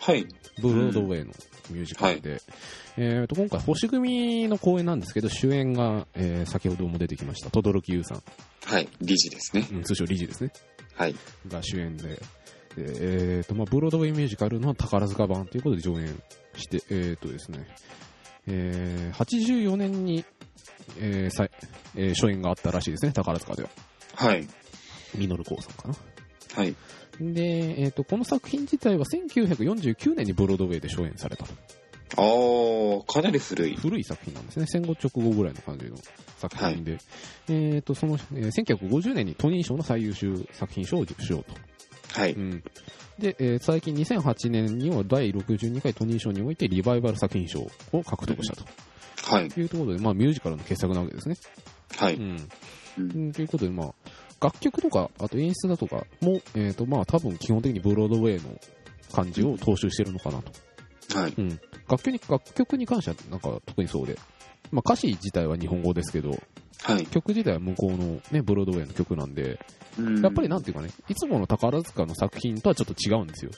[0.01, 0.27] はい。
[0.63, 1.33] ブロードウェイの
[1.71, 2.41] ミュージカルで。
[2.97, 8.23] えーと、今回、星組の公演なんですけど、主演が、えー先ほども出てきました、轟優さん、
[8.65, 8.89] はい。
[9.01, 9.67] 理事ですね。
[9.73, 10.53] うん通称理事ですね。
[10.95, 11.15] はい。
[11.49, 12.19] が主演で、で
[12.77, 16.23] えーとまあ、ブロードウェイミュージカルの宝塚版ということで上演
[16.57, 17.67] して、えーとですね
[18.47, 20.25] えー84年に、
[21.01, 21.51] えーさい
[21.97, 23.71] えー初演があったらしいですね、宝塚では。
[24.15, 24.47] はい。
[25.15, 25.95] ミノルコウさんかな。
[26.55, 26.75] はい。
[27.21, 31.53] で、えーと、この作品自体は1949年にブロードウェイで初演されたと。
[32.17, 33.77] ああ、かなり古い。
[33.77, 34.67] 古い作品なんですね。
[34.67, 35.97] 戦後直後ぐらいの感じの
[36.39, 36.99] 作品で。
[37.49, 41.45] えーと、その、えー1950年にトニー賞の最優秀作品賞を受賞と。
[42.13, 42.33] はい。
[42.33, 42.63] うん。
[43.19, 47.61] で、えー最近2008年には第62回トニー賞においてリバイバル作品賞
[47.93, 48.65] を獲得したと
[49.35, 49.47] はい。
[49.49, 51.37] いうところで、まあミュージカルの傑作なわけですね。
[51.97, 52.15] はい。
[52.15, 52.23] うん。
[52.23, 53.95] うんうんということで、まあ、
[54.41, 58.59] 楽曲とか、あと演出だとかも、えっ、と、まあ多分基本的にブロードウェイの
[59.13, 61.19] 感じを踏襲してるのかなと。
[61.19, 61.35] はい。
[61.37, 61.61] うん。
[61.89, 64.17] 楽曲に、楽曲に関してはなんか特にそうで。
[64.71, 66.39] まあ歌詞自体は日本語ですけど、
[66.83, 67.07] はい。
[67.07, 69.59] 曲自体は向こうのね、ブロードウェイの曲なんで、
[69.99, 73.51] うんやっぱりなんていうかね、いつもの宝塚の作品とはちょっと違うんですよ。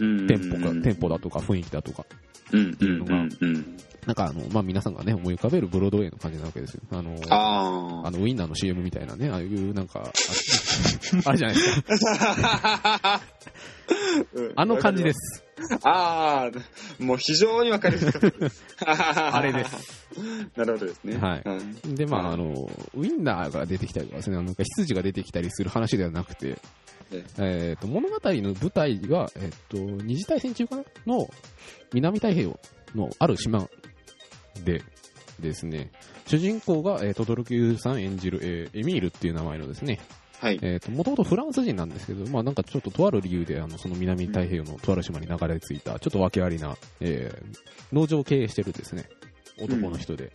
[0.00, 2.06] うんテンポが、テンポだとか雰囲気だとか。
[2.52, 2.76] うん。
[2.80, 2.88] うん。
[3.02, 3.38] うん。
[3.40, 3.71] うん。
[4.06, 6.80] なんかあの、まあ、皆さんがね、思い浮かべるブロードウェイの感じなわけですよ。
[6.90, 12.98] あの、ああの、ウインナーの CM みたいなね、ああいうなんか、ああれじゃないですか。
[13.04, 13.20] あ。
[14.56, 15.12] あの感じで。
[15.12, 15.44] す。
[15.84, 18.64] ああ、もう非常にわかりやすかったです。
[18.84, 20.12] あれです。
[20.56, 21.16] なるほどですね。
[21.18, 26.58] はいうんで、まあ、うんあの、ウインナーが出てきたりとかですね、なんか羊が出てきたりする話ではなくて、
[27.12, 30.82] ええっ、と、物語の舞台が、えっ、と、二次大戦中かな？
[31.06, 31.28] の
[31.92, 32.58] 南太平洋
[32.94, 33.68] のある島
[34.64, 34.82] で
[35.40, 35.90] ですね、
[36.26, 39.98] 主人公が、えー、トドルキさん演じる、えーエミールっていう名前のですね、
[40.40, 40.58] はい。
[40.60, 47.58] えっ、と、もともとフランス人なんですけど、まあなんかちょっととある理由で、あの、その南太平洋のとある島に流れ着いた、ちょっと訳ありな、えー
[47.92, 49.08] 農場を経営してるですね、
[49.60, 50.32] 男の人で。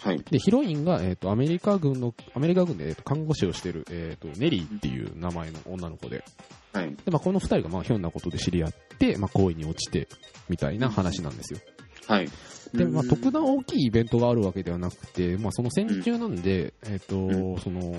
[0.00, 0.22] はい。
[0.30, 6.24] で、ヒロインが、えっ、と、アメリカ軍の、アメリカ軍で、えーと看護師をしてる、えっ、と、ネリーっていう名前の女の子で。
[6.72, 6.96] はい。
[7.04, 10.08] で、まあ、この二人が、まあ、ひょんなことで知り合って、まあ、恋に落ちて、
[10.48, 11.60] みたいな話なんですよ。
[12.06, 12.28] はい。
[12.74, 17.94] で、まあ、うん特段大きいイベントがあるわけではなくて、まあ、その戦時中なんで、えっ、と、うその、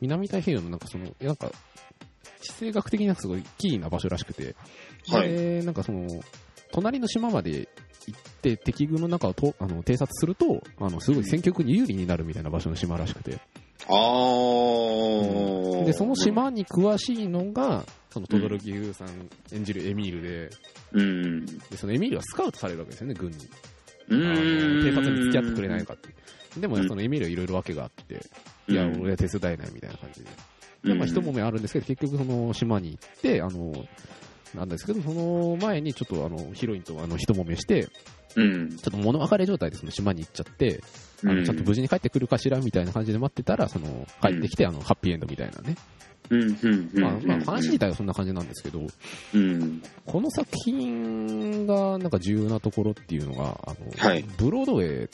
[0.00, 1.50] 南太平洋のなんかその、なんか、
[2.40, 4.54] 地政学的にはすごいキーな場所らしくて、
[5.08, 5.28] はい。
[5.28, 6.06] で、なんかその、
[6.72, 7.68] 隣の島まで
[8.06, 13.38] 行って敵軍の中をとあの偵察すると、あの、すごい戦局に有利になるみたいな場所の島らしくて、
[13.86, 15.84] あー。
[15.84, 19.08] で、その島に詳しいのが、その、轟優さん
[19.52, 20.50] 演じるエミールで、
[20.92, 21.46] うん。
[21.46, 23.36] で、そのエミールはスカウトされるわけですよね、軍に。
[24.08, 26.08] 偵察に付き合ってくれないかって。
[26.58, 28.14] でもね、うんそのエミールはいろいろ訳があって、
[28.68, 30.30] うんいや、俺は手伝えないみたいな感じで。
[30.84, 33.72] でまあ、一揉めあるんですけど、結局その島に行って、あの、
[34.54, 37.88] なんですけど、その前にちょっとあの、ヒロインとあの、一揉めして、
[38.36, 38.70] うん。
[38.70, 40.80] ちょっと物別れ状態でその島に行っちゃって、
[41.24, 45.76] あの、ちゃんと無事に帰ってくるかしらみたいな感じで待ってたら、その、帰ってきて、あの、ハッピーエンドみたいなね。
[46.30, 46.58] うん。
[46.62, 46.90] うん。
[46.94, 48.86] まあ、まあ、話自体はそんな感じなんですけど、
[49.34, 49.82] うん。
[50.06, 55.08] この作品がなんか重要なところっていうのが、あの、はいブロードウェイ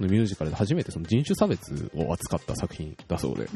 [0.00, 3.48] のミュージカルで初めてその人種差別を扱った作品だそうで。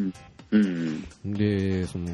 [0.50, 1.04] うん。
[1.24, 2.08] で、その、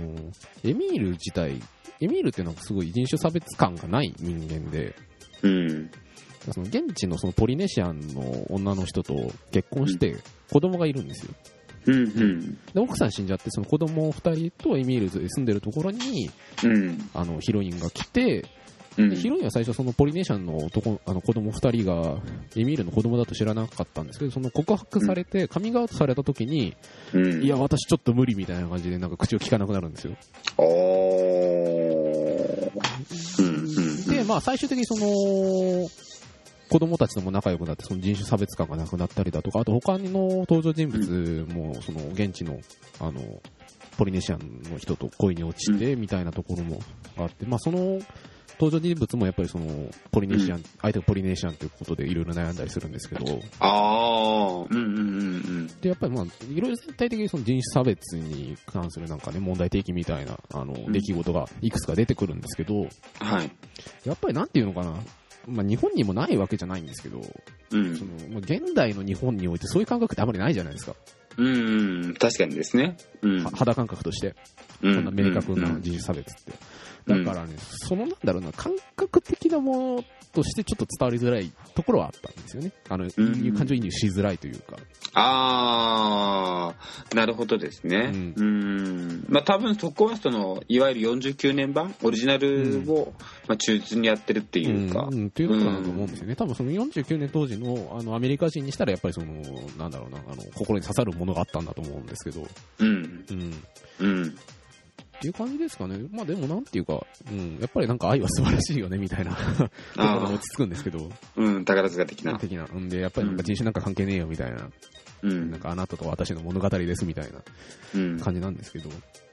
[0.64, 1.60] エミール自体、
[2.00, 4.94] エミールっていうのはすごい人種差別感がない人間で、
[5.42, 5.90] うん。
[6.50, 9.14] その現地のそのポリネシアンの女の人と
[9.52, 10.16] 結婚して
[10.50, 11.32] 子供がいるんですよ。
[11.32, 11.61] うん。
[11.86, 12.54] うん。
[12.72, 16.30] で、奥さん死んじゃって、その子供二人とエミールで住んでるところに、
[16.64, 17.10] うん。
[17.14, 18.44] あの、ヒロインが来て、
[18.98, 19.10] うん。
[19.10, 22.20] でヒロインは最初そのポリネシアンの男、あの子供二人が
[22.56, 26.76] エミールの子供だと知らなかったんですけど、その告白されて、カミングアウトされた時に、
[27.12, 27.42] うん。
[27.42, 30.16] いや、私ちょっと無理みたいな感じでなんか口を聞かなくなるんですよ。
[34.08, 35.88] で、まあ最終的にその、
[36.72, 42.58] 子供たちとも仲良くなって、その人種差別感がなくなったりだとか、あと他の登場人物も、その現地の、
[42.98, 43.20] あの、
[43.98, 46.80] ポリネシアンの人と恋に落ちて、みたいなところも
[47.18, 48.00] あって、まあその、
[48.58, 54.74] 登場人物もやっぱりその、ポリネシアン、相手がポリネシアンということでいろいろ悩んだりするんですけど、あー。
[54.74, 54.76] うん。
[54.76, 54.86] うん。
[54.86, 54.90] う
[55.64, 55.66] ん。
[55.82, 62.86] で、やっぱりまあ、いろいろ全体的にその人種差別に関するなんかね、問題提起みたいな、あの、ん出来事がいくつか出てくるんですけど、
[63.18, 63.50] はい。
[64.06, 64.94] やっぱりなんていうのかな、
[65.46, 67.20] まあ日本にもないわけじゃないんですけど、
[67.70, 68.04] うんそ。
[68.04, 70.94] の、まあ、現代の日本においてそういう感覚ってあまりないじゃないですか。
[71.36, 72.14] うん。
[72.18, 72.96] 確かにですね。
[73.22, 73.50] うんは。
[73.50, 74.34] 肌感覚として。
[74.82, 76.52] そそんな明確な人種差別って。
[77.06, 82.72] だからね、そのなんだろうな、感覚的なものとしてちょっと伝わりづらいところはあったんですよね。
[82.88, 83.08] あの、ん
[83.54, 84.76] 感情移入しづらいというか。
[85.14, 88.12] あー、なるほどですね。
[88.36, 89.26] ううん。
[89.28, 93.12] まあ多分そこはその、いわゆる49年版、オリジナルを、
[93.46, 95.02] まあ忠実にやってるっていうか。
[95.02, 96.36] うんうんっていうところだと思うんですよね。
[96.36, 99.34] 多分その49年当時のあのアメリカ人にしたらやっぱりその、
[99.78, 102.46] なんだろうな、あの、心に刺さるものがあったんだと思うんですけど、
[102.78, 103.24] うん。
[103.30, 103.64] うん。
[104.00, 104.38] うん。
[105.22, 106.00] っていう感じですかね。
[106.10, 109.36] まあでもなんていうか、うん、やっぱりなんか愛は素晴らしいよね、みたいな
[109.96, 112.36] 落ち着くんですけど、うん、宝塚的な。
[112.40, 112.64] 的な。
[112.64, 114.68] んで、やっぱりなんか人種なんか関係ねえよ、みたいな。
[115.22, 115.60] うんなん。
[115.60, 117.40] かあなたと私の物語です、みたいな
[117.94, 118.18] うん。
[118.18, 118.90] 感じなんですけど。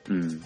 [0.09, 0.41] うん。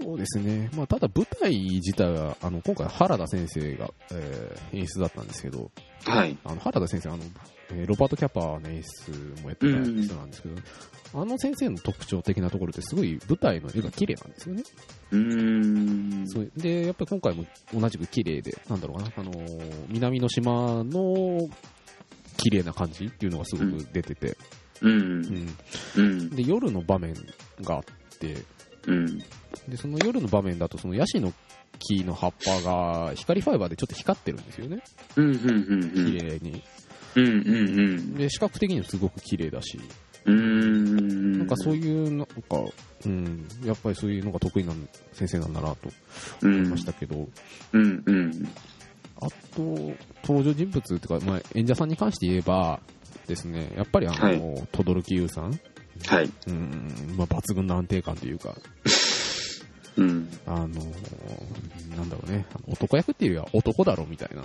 [0.00, 0.70] そうですね。
[0.76, 5.72] まあただ舞台自体は、あの、今回原田先生が、えー演出だったんですけど、
[6.04, 6.38] はい。
[6.44, 7.24] あの、原田先生、あの、
[7.70, 10.54] えーロバート・キャパーの演出もやってた人なんですけど、
[11.14, 14.62] あの先生の特徴的なところってすごい舞台の絵が綺麗なんですよね。
[15.10, 16.28] うーん。
[16.28, 21.48] そうで、やっぱり今回も同じく綺麗で、なんだろうな、あのー南の島の
[22.36, 24.36] 綺麗な感じっていうのがすごく出てて、
[24.82, 24.88] う。
[24.88, 25.56] うんん。
[25.96, 26.30] うん。
[26.30, 27.14] で、夜の場面
[27.62, 27.82] があっ
[28.18, 28.36] て、
[28.86, 29.18] うん。
[29.68, 31.32] で、その夜の場面だと、そのヤシの
[31.78, 34.82] 木の葉っぱが光ファイバーでちょっと光ってるんですよね。
[35.16, 35.26] うん。
[35.26, 35.90] うん。
[35.92, 36.62] 綺麗に。
[37.16, 37.26] うん。
[37.26, 37.34] うん。
[37.34, 38.14] うん。
[38.14, 39.80] で、視覚的にもすごく綺麗だし、
[40.26, 41.38] うん。
[41.38, 42.34] なんかそういう、なんか、
[43.04, 44.72] うん、やっぱりそういうのが得意な
[45.12, 45.90] 先生なんだなと
[46.42, 46.54] うん。
[46.56, 47.28] 思いましたけど、
[47.72, 48.02] うん。
[48.04, 48.48] うん。
[49.20, 49.62] あと、
[50.26, 52.80] 登場人物っていうか、まあ、演者さんに関して言えば
[53.26, 55.58] ですね、やっぱりあの、はい轟優さん、
[56.04, 56.30] はい。
[56.48, 58.54] うん、まあ、抜群の安定感というか、
[59.96, 60.28] うん。
[60.46, 60.66] あの、
[61.96, 64.44] なんだろうね、男役っていうよりは男だろみたいな、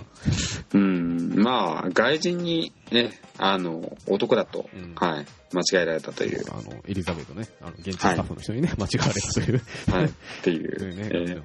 [0.74, 1.34] うん。
[1.36, 5.26] まあ、外人にね、あの、男だと、うんはい。
[5.54, 10.04] 間違えられたという、あの、エリザベートね、あの、現地スタッフの人にね、間違われたという、はい。
[10.08, 10.10] っ
[10.42, 11.42] ていういうね、えーでも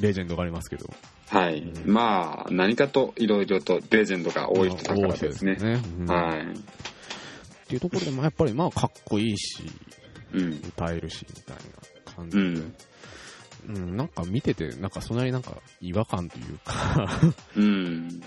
[0.00, 0.88] レジェンドがありますけど、
[1.28, 1.58] はい。
[1.58, 5.56] うんまあ、何かといろいろとレジェンドが多い人だからですね。
[5.60, 6.40] 多い人うんはい。
[6.40, 6.44] っ
[7.66, 9.62] ていうところで、まあ、やっぱりまあ、かっこいいし、
[10.32, 10.52] うん。
[10.52, 12.74] 歌えるし、みたいな感じで、うん。
[13.68, 17.20] うん、なんか見てて、なんかそんなになんか違和感というか、
[17.56, 18.22] うん。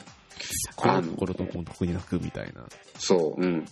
[0.76, 2.66] このところとこのとこになくみたいな。
[2.98, 3.66] そう、うん。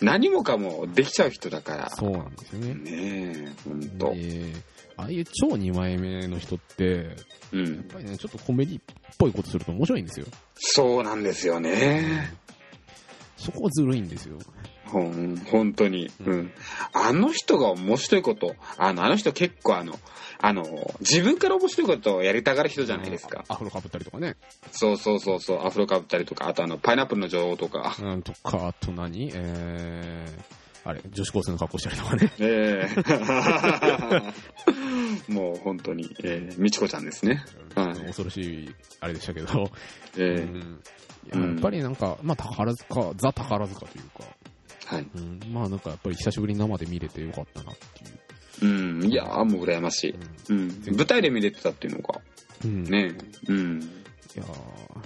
[0.00, 1.90] 何もかもできちゃう人だから。
[1.90, 2.74] そうなんですよね。
[2.74, 4.14] ねえ、ほんと。
[4.14, 4.52] で
[4.96, 7.04] ああいう超2枚目の人って、やっ
[7.52, 7.82] うん。
[7.84, 8.82] ぱりね、ちょっとコメディっ
[9.18, 10.26] ぽいことすると面白いんですよ。
[10.56, 12.32] そうなんですよね。
[13.36, 14.38] そこずるいんですよ。
[14.86, 16.10] ほん、本当に。
[16.24, 16.52] ううん。
[16.92, 19.98] あの人が面白いこと、あの、あの人結構あの、
[20.40, 20.64] あの、
[21.00, 23.44] 自分から面白いことをやりたがる人じゃないですか。
[23.48, 24.36] アフロかぶったりとかね。
[24.72, 27.96] そうそうそうそう、アフロかぶったりとか、あとあの、パイナップルの女王とか。
[28.00, 29.30] うん、とか、あと何？
[29.34, 32.30] えー、あれ、女子高生の格好したりとかね。
[32.38, 32.88] え
[35.28, 37.42] え もう本当に、えー、みちこちゃんですね。
[37.74, 39.70] はい恐ろしい、あれでしたけど。
[40.16, 40.80] えーうん
[41.32, 44.24] やっぱりなんか、まあ宝塚、ザ宝塚というか、
[44.86, 45.06] はい。
[45.14, 48.18] うん、まあなんかやっぱり久しぶりに生で見れてよかったなっていう。
[48.62, 50.14] うん、いやーもう羨ましい。
[50.50, 50.68] うん。
[50.96, 52.20] 舞台で見れてたっていうのが、
[52.64, 52.84] うん。
[52.84, 53.14] ね
[53.48, 53.82] うん。
[53.82, 54.52] いやーや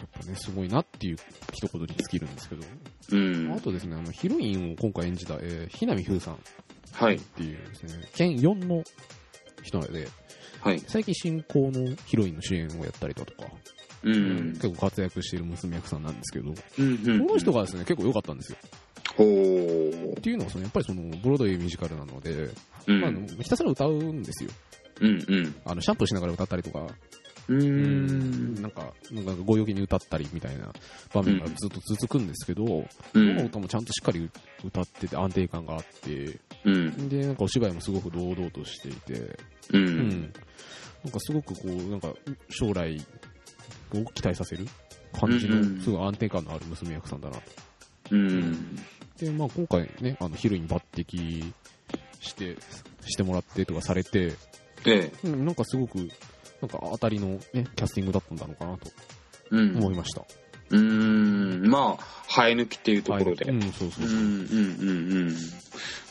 [0.04, 1.16] っぱね、すごいなっていう
[1.52, 2.62] 一言に尽きるんですけど、
[3.12, 3.60] うんあ。
[3.60, 6.38] とですね、あの、ヒロインを今回演じた、えー、ひなみふうさんっ
[6.92, 7.18] はい。
[7.18, 8.82] ていうですね、県4の
[9.62, 10.08] 人で、
[10.60, 10.80] はい。
[10.86, 13.48] 最近進行のヒロインの主演をやったりだとか、
[14.02, 14.52] うん。
[14.54, 18.58] 結構活躍している娘役さんなんですけど、うんうんこの人がですね、結構良かったんですよ。
[19.24, 22.50] っていうのは、そのやっぱりその、ブロードウェイミュージカルなので、
[22.86, 23.00] うん。
[23.00, 23.12] まあ
[23.42, 24.50] ひたすら歌うんですよ。
[25.00, 25.54] うんうん。
[25.64, 26.86] あの、シャンプーしながら歌ったりとか、
[27.48, 28.54] うーん。
[28.60, 30.72] なんか、なんかご陽気に歌ったりみたいな
[31.12, 33.46] 場面がずっと続くんですけど、うどのん。
[33.46, 34.28] 歌もちゃんとしっかり
[34.64, 37.08] 歌ってて安定感があって、うん。
[37.08, 39.38] で、なんかお芝居もすごく堂々としていて、う。
[39.72, 40.32] うんん。
[41.04, 42.12] なんかすごくこう、なんか
[42.50, 42.96] 将来
[43.94, 44.66] を期待させる
[45.18, 47.42] 感じうんうんの、すごい安定感のある娘役さんだなと。
[48.10, 48.78] うん。
[49.20, 51.52] で、まあ今回ね、あのヒロイン抜擢
[52.20, 52.56] して、
[53.06, 54.32] してもらってとかされて、
[54.86, 55.98] えなんかすごく、
[56.60, 58.90] なんか当たりのね、キャスティングだったんだろうかなと
[59.50, 59.76] うん。
[59.78, 60.24] 思いました。
[60.70, 61.66] うーん。
[61.68, 63.46] まあ、生え抜きっていうところで。
[63.46, 64.08] はいうん、そうそうう。
[64.08, 65.36] んうんうんうん。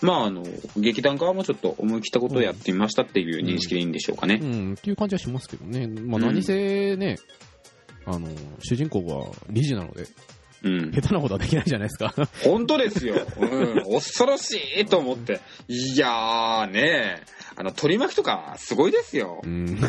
[0.02, 0.44] まあ、あの、
[0.78, 4.40] 劇団側もちょっと思い切ったことをやってみましたっていう認識でいいんでしょうかね。
[4.42, 5.88] うん、っていう感じはしますけどね。
[5.88, 7.18] まあうん何せね、
[8.06, 8.28] あの、
[8.64, 10.06] 主人公は理事なので、
[10.64, 10.92] うん。
[10.92, 12.14] 下手なことはできないじゃないですか。
[12.44, 13.16] 本当ですよ。
[13.40, 13.84] うん。
[13.94, 15.40] 恐ろしいと思って。
[15.68, 17.22] いやーね
[17.56, 19.48] あの、取り巻きとかすごいですよう。
[19.48, 19.80] ん。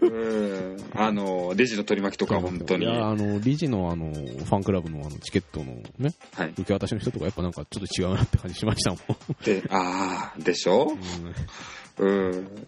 [0.00, 0.76] うん。
[0.94, 2.84] あの、レジの取り巻きとか本当に。
[2.84, 6.42] いや、はあの、理事のあの、ファンクラブのあの、チケットのね、い。
[6.60, 8.98] 受け渡しの人とかやっぱなんかちょっと違うなって感じしましたもん。
[9.44, 10.88] で、あー、でしょ？
[10.90, 10.98] うん。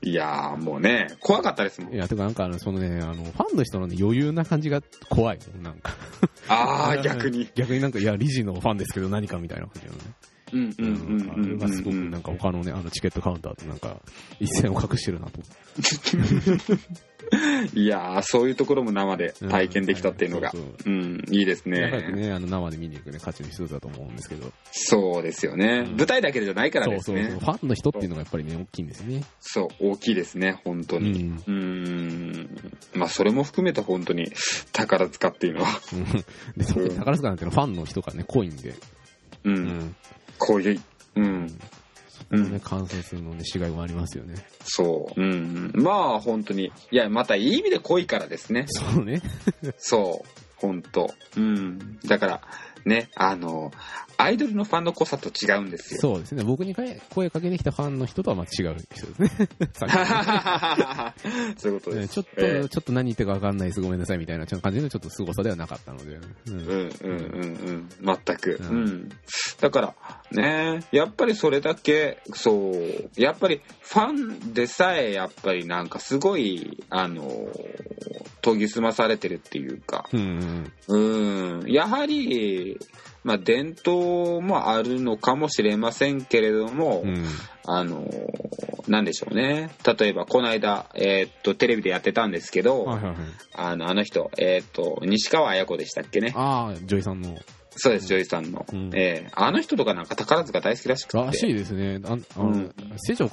[0.02, 1.94] いやーもうね、怖かったですもん。
[1.94, 5.38] いや、てかなんかあの、そのね、あの、ファンの人のね、余裕な感じが怖い。
[5.62, 5.92] なんか。
[6.48, 7.48] あー、逆に。
[7.56, 9.98] 逆になんか、いや、理事のファンですけど何かみたいな感じのね。
[10.52, 11.30] うんうんうんうん。
[11.30, 13.78] あれがすごくなんか他のね、あのチケットカウンターとなん。
[13.78, 14.00] か
[14.40, 15.40] 一線を隠してるなと。
[17.74, 21.90] いやーそういうところも生で体験できたっていうのがううん、いいですね。
[22.12, 24.16] ね、あの生で見に行くね、価値の一つだと思うん。
[24.16, 24.52] ですけど。
[24.70, 25.84] そうですよね。
[25.88, 25.96] うん。
[25.96, 27.34] 舞台だけじゃないからですそうそうそう。
[27.34, 27.46] ねフ。
[27.46, 28.86] ァンの人っていうのがやっぱりね、大きいん。
[28.86, 29.24] ですね。
[29.40, 31.34] そう、大きいですね、本当に。
[31.46, 32.30] うん。
[32.30, 32.48] ん。
[32.94, 34.30] まあ、それも含めて本当に
[34.72, 36.04] 宝塚っていうのは、うん。
[36.56, 37.38] で、特に宝塚なん。
[37.38, 38.56] ていうのはファンの人がね、濃いん。
[38.56, 38.70] で。
[39.44, 39.96] う、うん
[40.36, 40.38] ん。
[40.38, 40.80] こういう、
[41.16, 41.58] うん、
[42.08, 44.34] そのね、観るのね、しがいもありますよね。
[44.64, 45.72] そう、うん。
[45.74, 46.72] まあ、本当に。
[46.90, 48.66] いや、またいい意味で濃いからですね。
[48.68, 49.22] そうね。
[49.78, 51.98] そう、本当うん。
[52.06, 52.40] だから、
[52.84, 53.72] ね、あの、
[54.18, 56.00] アイドルのファンの濃さと違うんですよ。
[56.00, 56.42] そうですね。
[56.44, 59.30] 僕に声かけてきたファンの人とはまあ違う人ですね。
[61.56, 62.08] そういうことです。
[62.08, 66.16] ねちょっと、ええちょっと何言ってるか分かんないです、ごめんなさいみたいな感じのちょっと凄さではなかったので。
[66.46, 68.16] うんうんうんうんうん。
[68.24, 68.58] 全く。
[68.60, 69.08] ううんん。
[69.60, 69.94] だから、
[70.30, 77.48] ね、やっぱりそれだけ、そう、やっぱりファンでさえ、やっぱりなんかすごい、あの、
[78.42, 81.60] 研ぎ澄まされてるっていうか、うんうん。
[81.60, 82.78] うん、やはり、
[83.26, 87.24] まあ伝統もあるのかもしれませんけれども、うん。
[87.64, 88.08] あの、
[88.86, 89.70] なんでしょうね。
[89.98, 93.16] 例えば、この間、えーっと、テレビでやってたんですけど、はいはいはい。
[93.54, 96.32] あの、あの人、えーっと、西川綾子でしたっけね。
[96.36, 97.36] ああ、ジョイさんの。
[97.76, 98.66] そうです、ジョイさんの。
[98.72, 101.18] うんええあの人とかなんか宝塚大好きらしくて。
[101.18, 102.00] らしいですね。
[102.04, 102.74] ああの、うん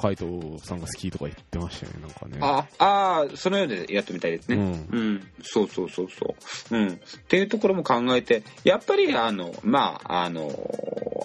[0.03, 2.37] 海斗さんが好きとか言ってましたよね、なんかね。
[2.41, 4.57] あ、ああ、そのようでやってみたいですね。
[4.57, 4.63] うん。
[4.91, 6.35] うん、そうそうそうそ
[6.71, 6.77] う。
[6.77, 6.87] うん。
[6.89, 10.51] っていうところも考えて、やっぱりあの、まあ、あの、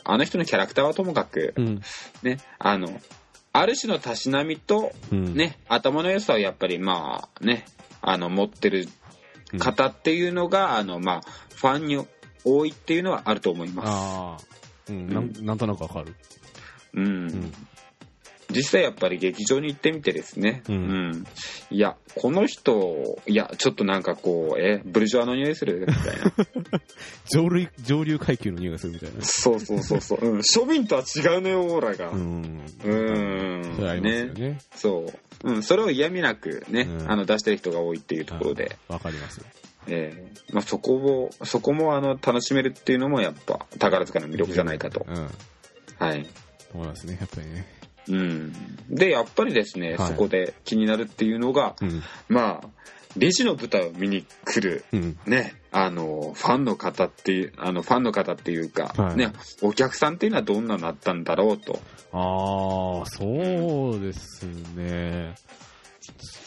[0.04, 1.80] あの人のキャラクターはともかく、うん。
[2.22, 3.00] ね、あの、
[3.52, 5.34] ある種のたしなみと、うん。
[5.34, 7.64] ね、頭の良さをやっぱりまあ、ね、
[8.00, 8.86] あの、持ってる
[9.58, 11.20] 方っていうのが、あの、まあ、
[11.56, 12.06] ファンに
[12.44, 14.46] 多いっていうのはあると思います。
[14.90, 16.14] うん、なんなんとなくわかる。
[16.94, 17.26] うん。
[17.26, 17.52] ん
[18.50, 21.26] 実際やっぱり劇場に行ってみてですね、うん
[21.70, 25.86] いや、この人、いや、ちょっとなんかこう、え、ブルジョアの匂いする？
[25.86, 26.80] みたいな。
[27.30, 29.22] 上流、上流階級の匂いがするみたいな。
[29.22, 30.18] そうそうそうそう。
[30.26, 32.08] うん、庶民とは違うね、オーラが。
[32.08, 32.14] う。
[32.14, 33.76] うんーん。
[33.76, 34.40] それありますよね。
[34.52, 34.58] ね。
[34.74, 35.06] そ
[35.44, 35.50] う。
[35.50, 39.44] うん、それを嫌味なくね、うんあの、出してる人が多いっていうところで、わかります。
[39.88, 45.04] えーまあ、そこを、そこもあの、楽しめるっていうのもやっぱ、宝塚の魅力じゃないかと。
[45.06, 45.30] うん。
[45.98, 46.26] はい。
[46.72, 47.66] 思いますね、やっぱりね。
[48.08, 48.52] うん。
[48.88, 52.02] で、やっぱりですね、はいそこで気になるっていうのが、うん。
[52.28, 52.68] まあ、
[53.16, 55.18] 理事の舞台を見に来る、うん。
[55.26, 61.80] ね、あの、ファンの方っていう、あの、ファンの方っていうか、はいね、お客さんっていうのはどんなのだったんだろうと。
[62.12, 65.34] ああ、そうですね。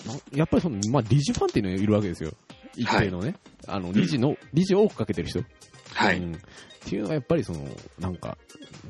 [0.07, 2.31] なやっぱりその、まあ、理事ファンっていうのがいるわけですよ。
[2.75, 3.35] 一定のね。
[3.67, 5.43] あの、理事の、理事を追っかけてる人。
[5.93, 6.19] はい。
[6.19, 6.41] うん
[6.81, 7.59] っていうのはやっぱりその、
[7.99, 8.37] なんか、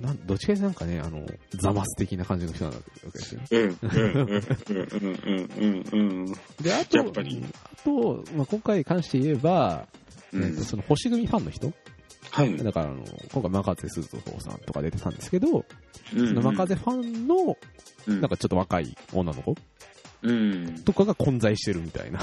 [0.01, 1.25] なんどっちかというとなんかね、あの、
[1.55, 2.77] ザマス的な感じの人なわ
[3.11, 3.41] けですよ。
[3.51, 6.25] うん、うん、うん、うん、うん、うん、
[6.61, 9.87] で、あと、やっぱりあと、まあ、今回に関して言えば、
[10.31, 10.43] うん。
[10.43, 11.73] えっとその星組ファンの人
[12.31, 12.57] はい。
[12.57, 13.03] だからあの、
[13.33, 15.65] 今回、マカゼスズホさんとか出てたんですけど、
[16.15, 17.57] うんそのマカゼファンの、
[18.07, 19.53] うんなんかちょっと若い女の子
[20.23, 20.75] うん。
[20.83, 22.19] とかが混在してるみたいな。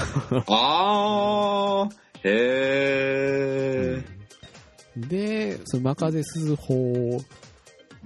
[0.47, 5.07] あー、へー。
[5.07, 7.17] で、そのマカゼスズホ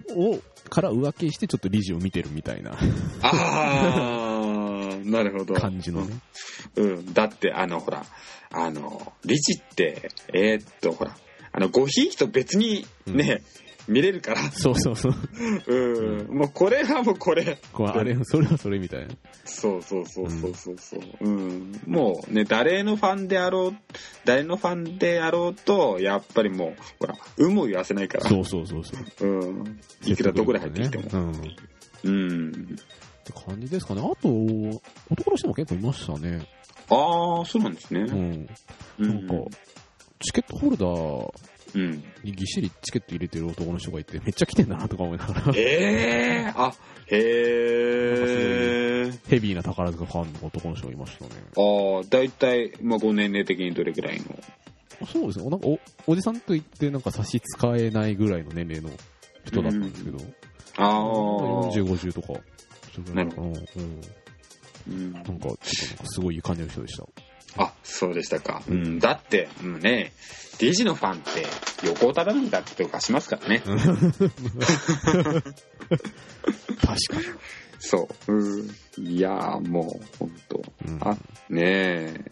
[0.09, 0.39] を、
[0.69, 2.71] から浮気してちょっと理事を見てるみたいな
[3.21, 5.53] あー、なるほど。
[5.55, 6.19] 感じのね。
[6.75, 7.13] うん。
[7.13, 8.05] だって、あの、ほら、
[8.51, 11.15] あの、理事って、えーっと、ほら、
[11.51, 13.41] あの、ごひいきと別にね、
[13.87, 14.41] 見れるから。
[14.51, 15.13] そうそうそう。
[15.67, 16.37] うん。
[16.37, 17.57] もうこれはもうこれ。
[17.73, 19.13] こうあれ、それはそれみたいな。
[19.45, 21.01] そうそうそうそうそうそう。
[21.19, 21.81] うん。
[21.85, 23.75] もうね、誰のファンであろう、
[24.25, 28.29] 誰のファンであろうと、やっぱりもう、ほら、有無を言わせないから。
[28.29, 28.93] そうそうそうそ
[29.25, 29.27] う。
[29.27, 29.79] うん。
[30.05, 31.03] いくらどこで入ってきても。
[31.11, 31.31] うん。
[31.31, 31.49] って
[32.05, 32.75] うん。
[33.45, 34.01] 感じですかね。
[34.01, 34.29] あと、
[35.11, 36.47] 男の人も結構いましたね。
[36.89, 38.01] ああ、そうなんですね。
[38.01, 38.49] うん。
[38.99, 39.33] うなんか、
[40.19, 41.33] チケットホルダー
[41.75, 42.03] うん。
[42.23, 46.73] にぎっしりチケット入れてる男の人がいて、めっちゃ来てんだなとか思いながら、ええー、あ、
[47.07, 47.17] へ
[49.07, 49.11] え。
[49.27, 51.31] ヘビーな宝塚ファンの男の人がいましたね。
[51.57, 54.25] ああ、だいたい、まあ、ご年齢的にどれぐらいの？
[55.07, 55.49] そうですね。
[55.49, 57.41] なんかお、おじさんと言ってなんか差し支
[57.75, 58.89] えないぐらいの年齢の
[59.45, 60.17] 人だったんですけど、
[60.77, 60.91] ああ。
[61.71, 62.27] 40、50とか。
[62.93, 63.47] それぐらいかな。
[63.47, 63.55] うん。
[64.85, 65.57] うんなんか、ちょっとなんか
[66.05, 67.05] すごい感じの人でした。
[67.57, 68.63] あ、そうでしたか。
[68.67, 70.13] うん、だって、うんね、
[70.59, 71.45] デジのファンって、
[71.85, 73.61] 横尾忠則だっておかしますからね。
[73.65, 73.73] 確
[76.81, 77.23] かに。
[77.79, 78.33] そう。
[78.33, 78.69] うん。
[78.97, 80.61] いやー、もう、ほんと。
[80.87, 81.17] うんあ、
[81.49, 82.25] ねえ。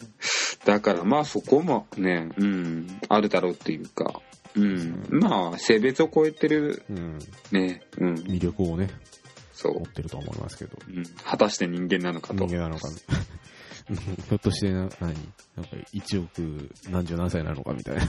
[0.64, 4.22] だから、まあ、そこもね、うん、あるだろうっていうか、
[4.54, 5.06] うん。
[5.10, 7.18] まあ、性別を超えてる、うん。
[7.50, 8.14] ね、うん。
[8.14, 8.88] 魅力をね、
[9.52, 9.84] そう持。
[9.84, 10.78] ってるとは思いますけど。
[10.88, 12.46] うん、果たして人間なのかと。
[12.46, 12.88] 人間なのか、
[14.28, 15.14] ひょっとしてな、何？
[15.56, 18.02] なんか1億何十何歳なのかみたいな。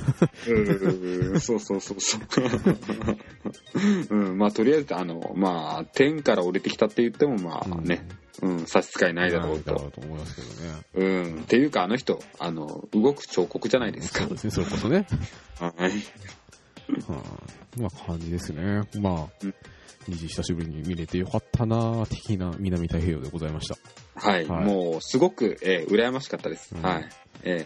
[0.47, 2.21] うんそうそうそうそう。
[4.09, 8.07] うん、まあ、とりあえず、あの、まあ、天から降りてきたって言っても、まあね、
[8.41, 9.75] うん、差し支えないだろうと。
[9.75, 11.25] と思いますけどね。
[11.35, 14.29] うん、っていうか、あの人、あの、動く彫刻じゃないですかそう。
[14.29, 15.05] ですね、それこそね。
[15.59, 15.73] はい。
[17.07, 17.23] は
[17.77, 18.83] あ、まあ感じですね。
[18.99, 19.53] まあうん、
[20.07, 23.75] 虹久しぶりに見れてよかったな的な南太平洋でございました。
[24.15, 26.75] はい、はいもう、すごく、えー羨ましかったです。
[26.75, 27.09] うんはい。
[27.43, 27.65] え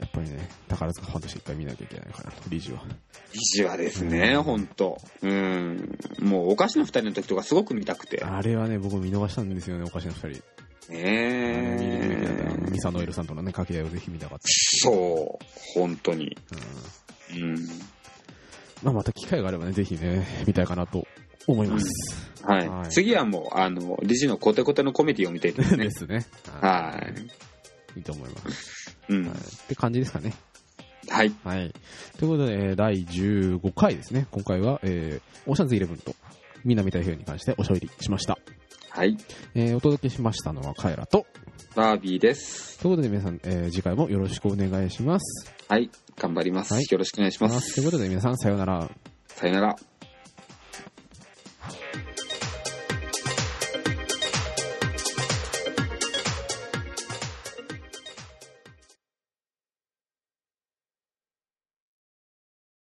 [0.00, 2.80] やっぱりね、宝塚ファンとして一回見なきゃいけないかなと、理事は。
[2.80, 2.84] ー、
[3.32, 4.98] 意地はですね、うんほんと。
[5.22, 5.98] うん。
[6.20, 8.22] もう、おかしな二人の時とかすごく見たくて。
[8.24, 10.42] あれはね、僕見逃したんですよね、おかしな二人。
[10.90, 14.44] 見るべきだったあのねミサノエルさんとのね、掛け合いをぜひ見たかった。
[14.46, 15.44] そう、
[15.74, 16.36] 本当に。
[17.32, 17.58] うんうん。
[18.82, 21.06] まあまた機会があればね、ぜひね、見たいかなと
[21.46, 21.86] 思います。
[22.42, 22.68] はい。
[22.68, 25.90] はい次はもう、あの、理事のコテコテのコメディを見てい ですねで。
[25.90, 26.26] すね。
[26.60, 27.00] は
[27.94, 27.98] い。
[27.98, 28.96] いいと思います。
[29.08, 29.36] うんはい。
[29.36, 30.34] って感じですかね。
[31.08, 31.32] はい。
[31.44, 31.72] はい。
[32.18, 34.26] ということで、えー第15回ですね。
[34.30, 36.14] 今回は、えー、オーシャンズイレブンと
[36.64, 38.38] 南太平洋に関しておしゃべりしました。
[38.90, 39.16] はい。
[39.54, 41.26] えーお届けしましたのはカエラと。
[41.74, 42.78] バービーです。
[42.78, 45.52] ということで皆さん、えー次回もよろしくお願いします。
[45.68, 45.90] はい。
[46.18, 46.72] 頑張ります。
[46.74, 47.74] はいよろしくお願いします。
[47.74, 48.90] ということで皆さん、さようなら。
[49.28, 49.76] さよなら。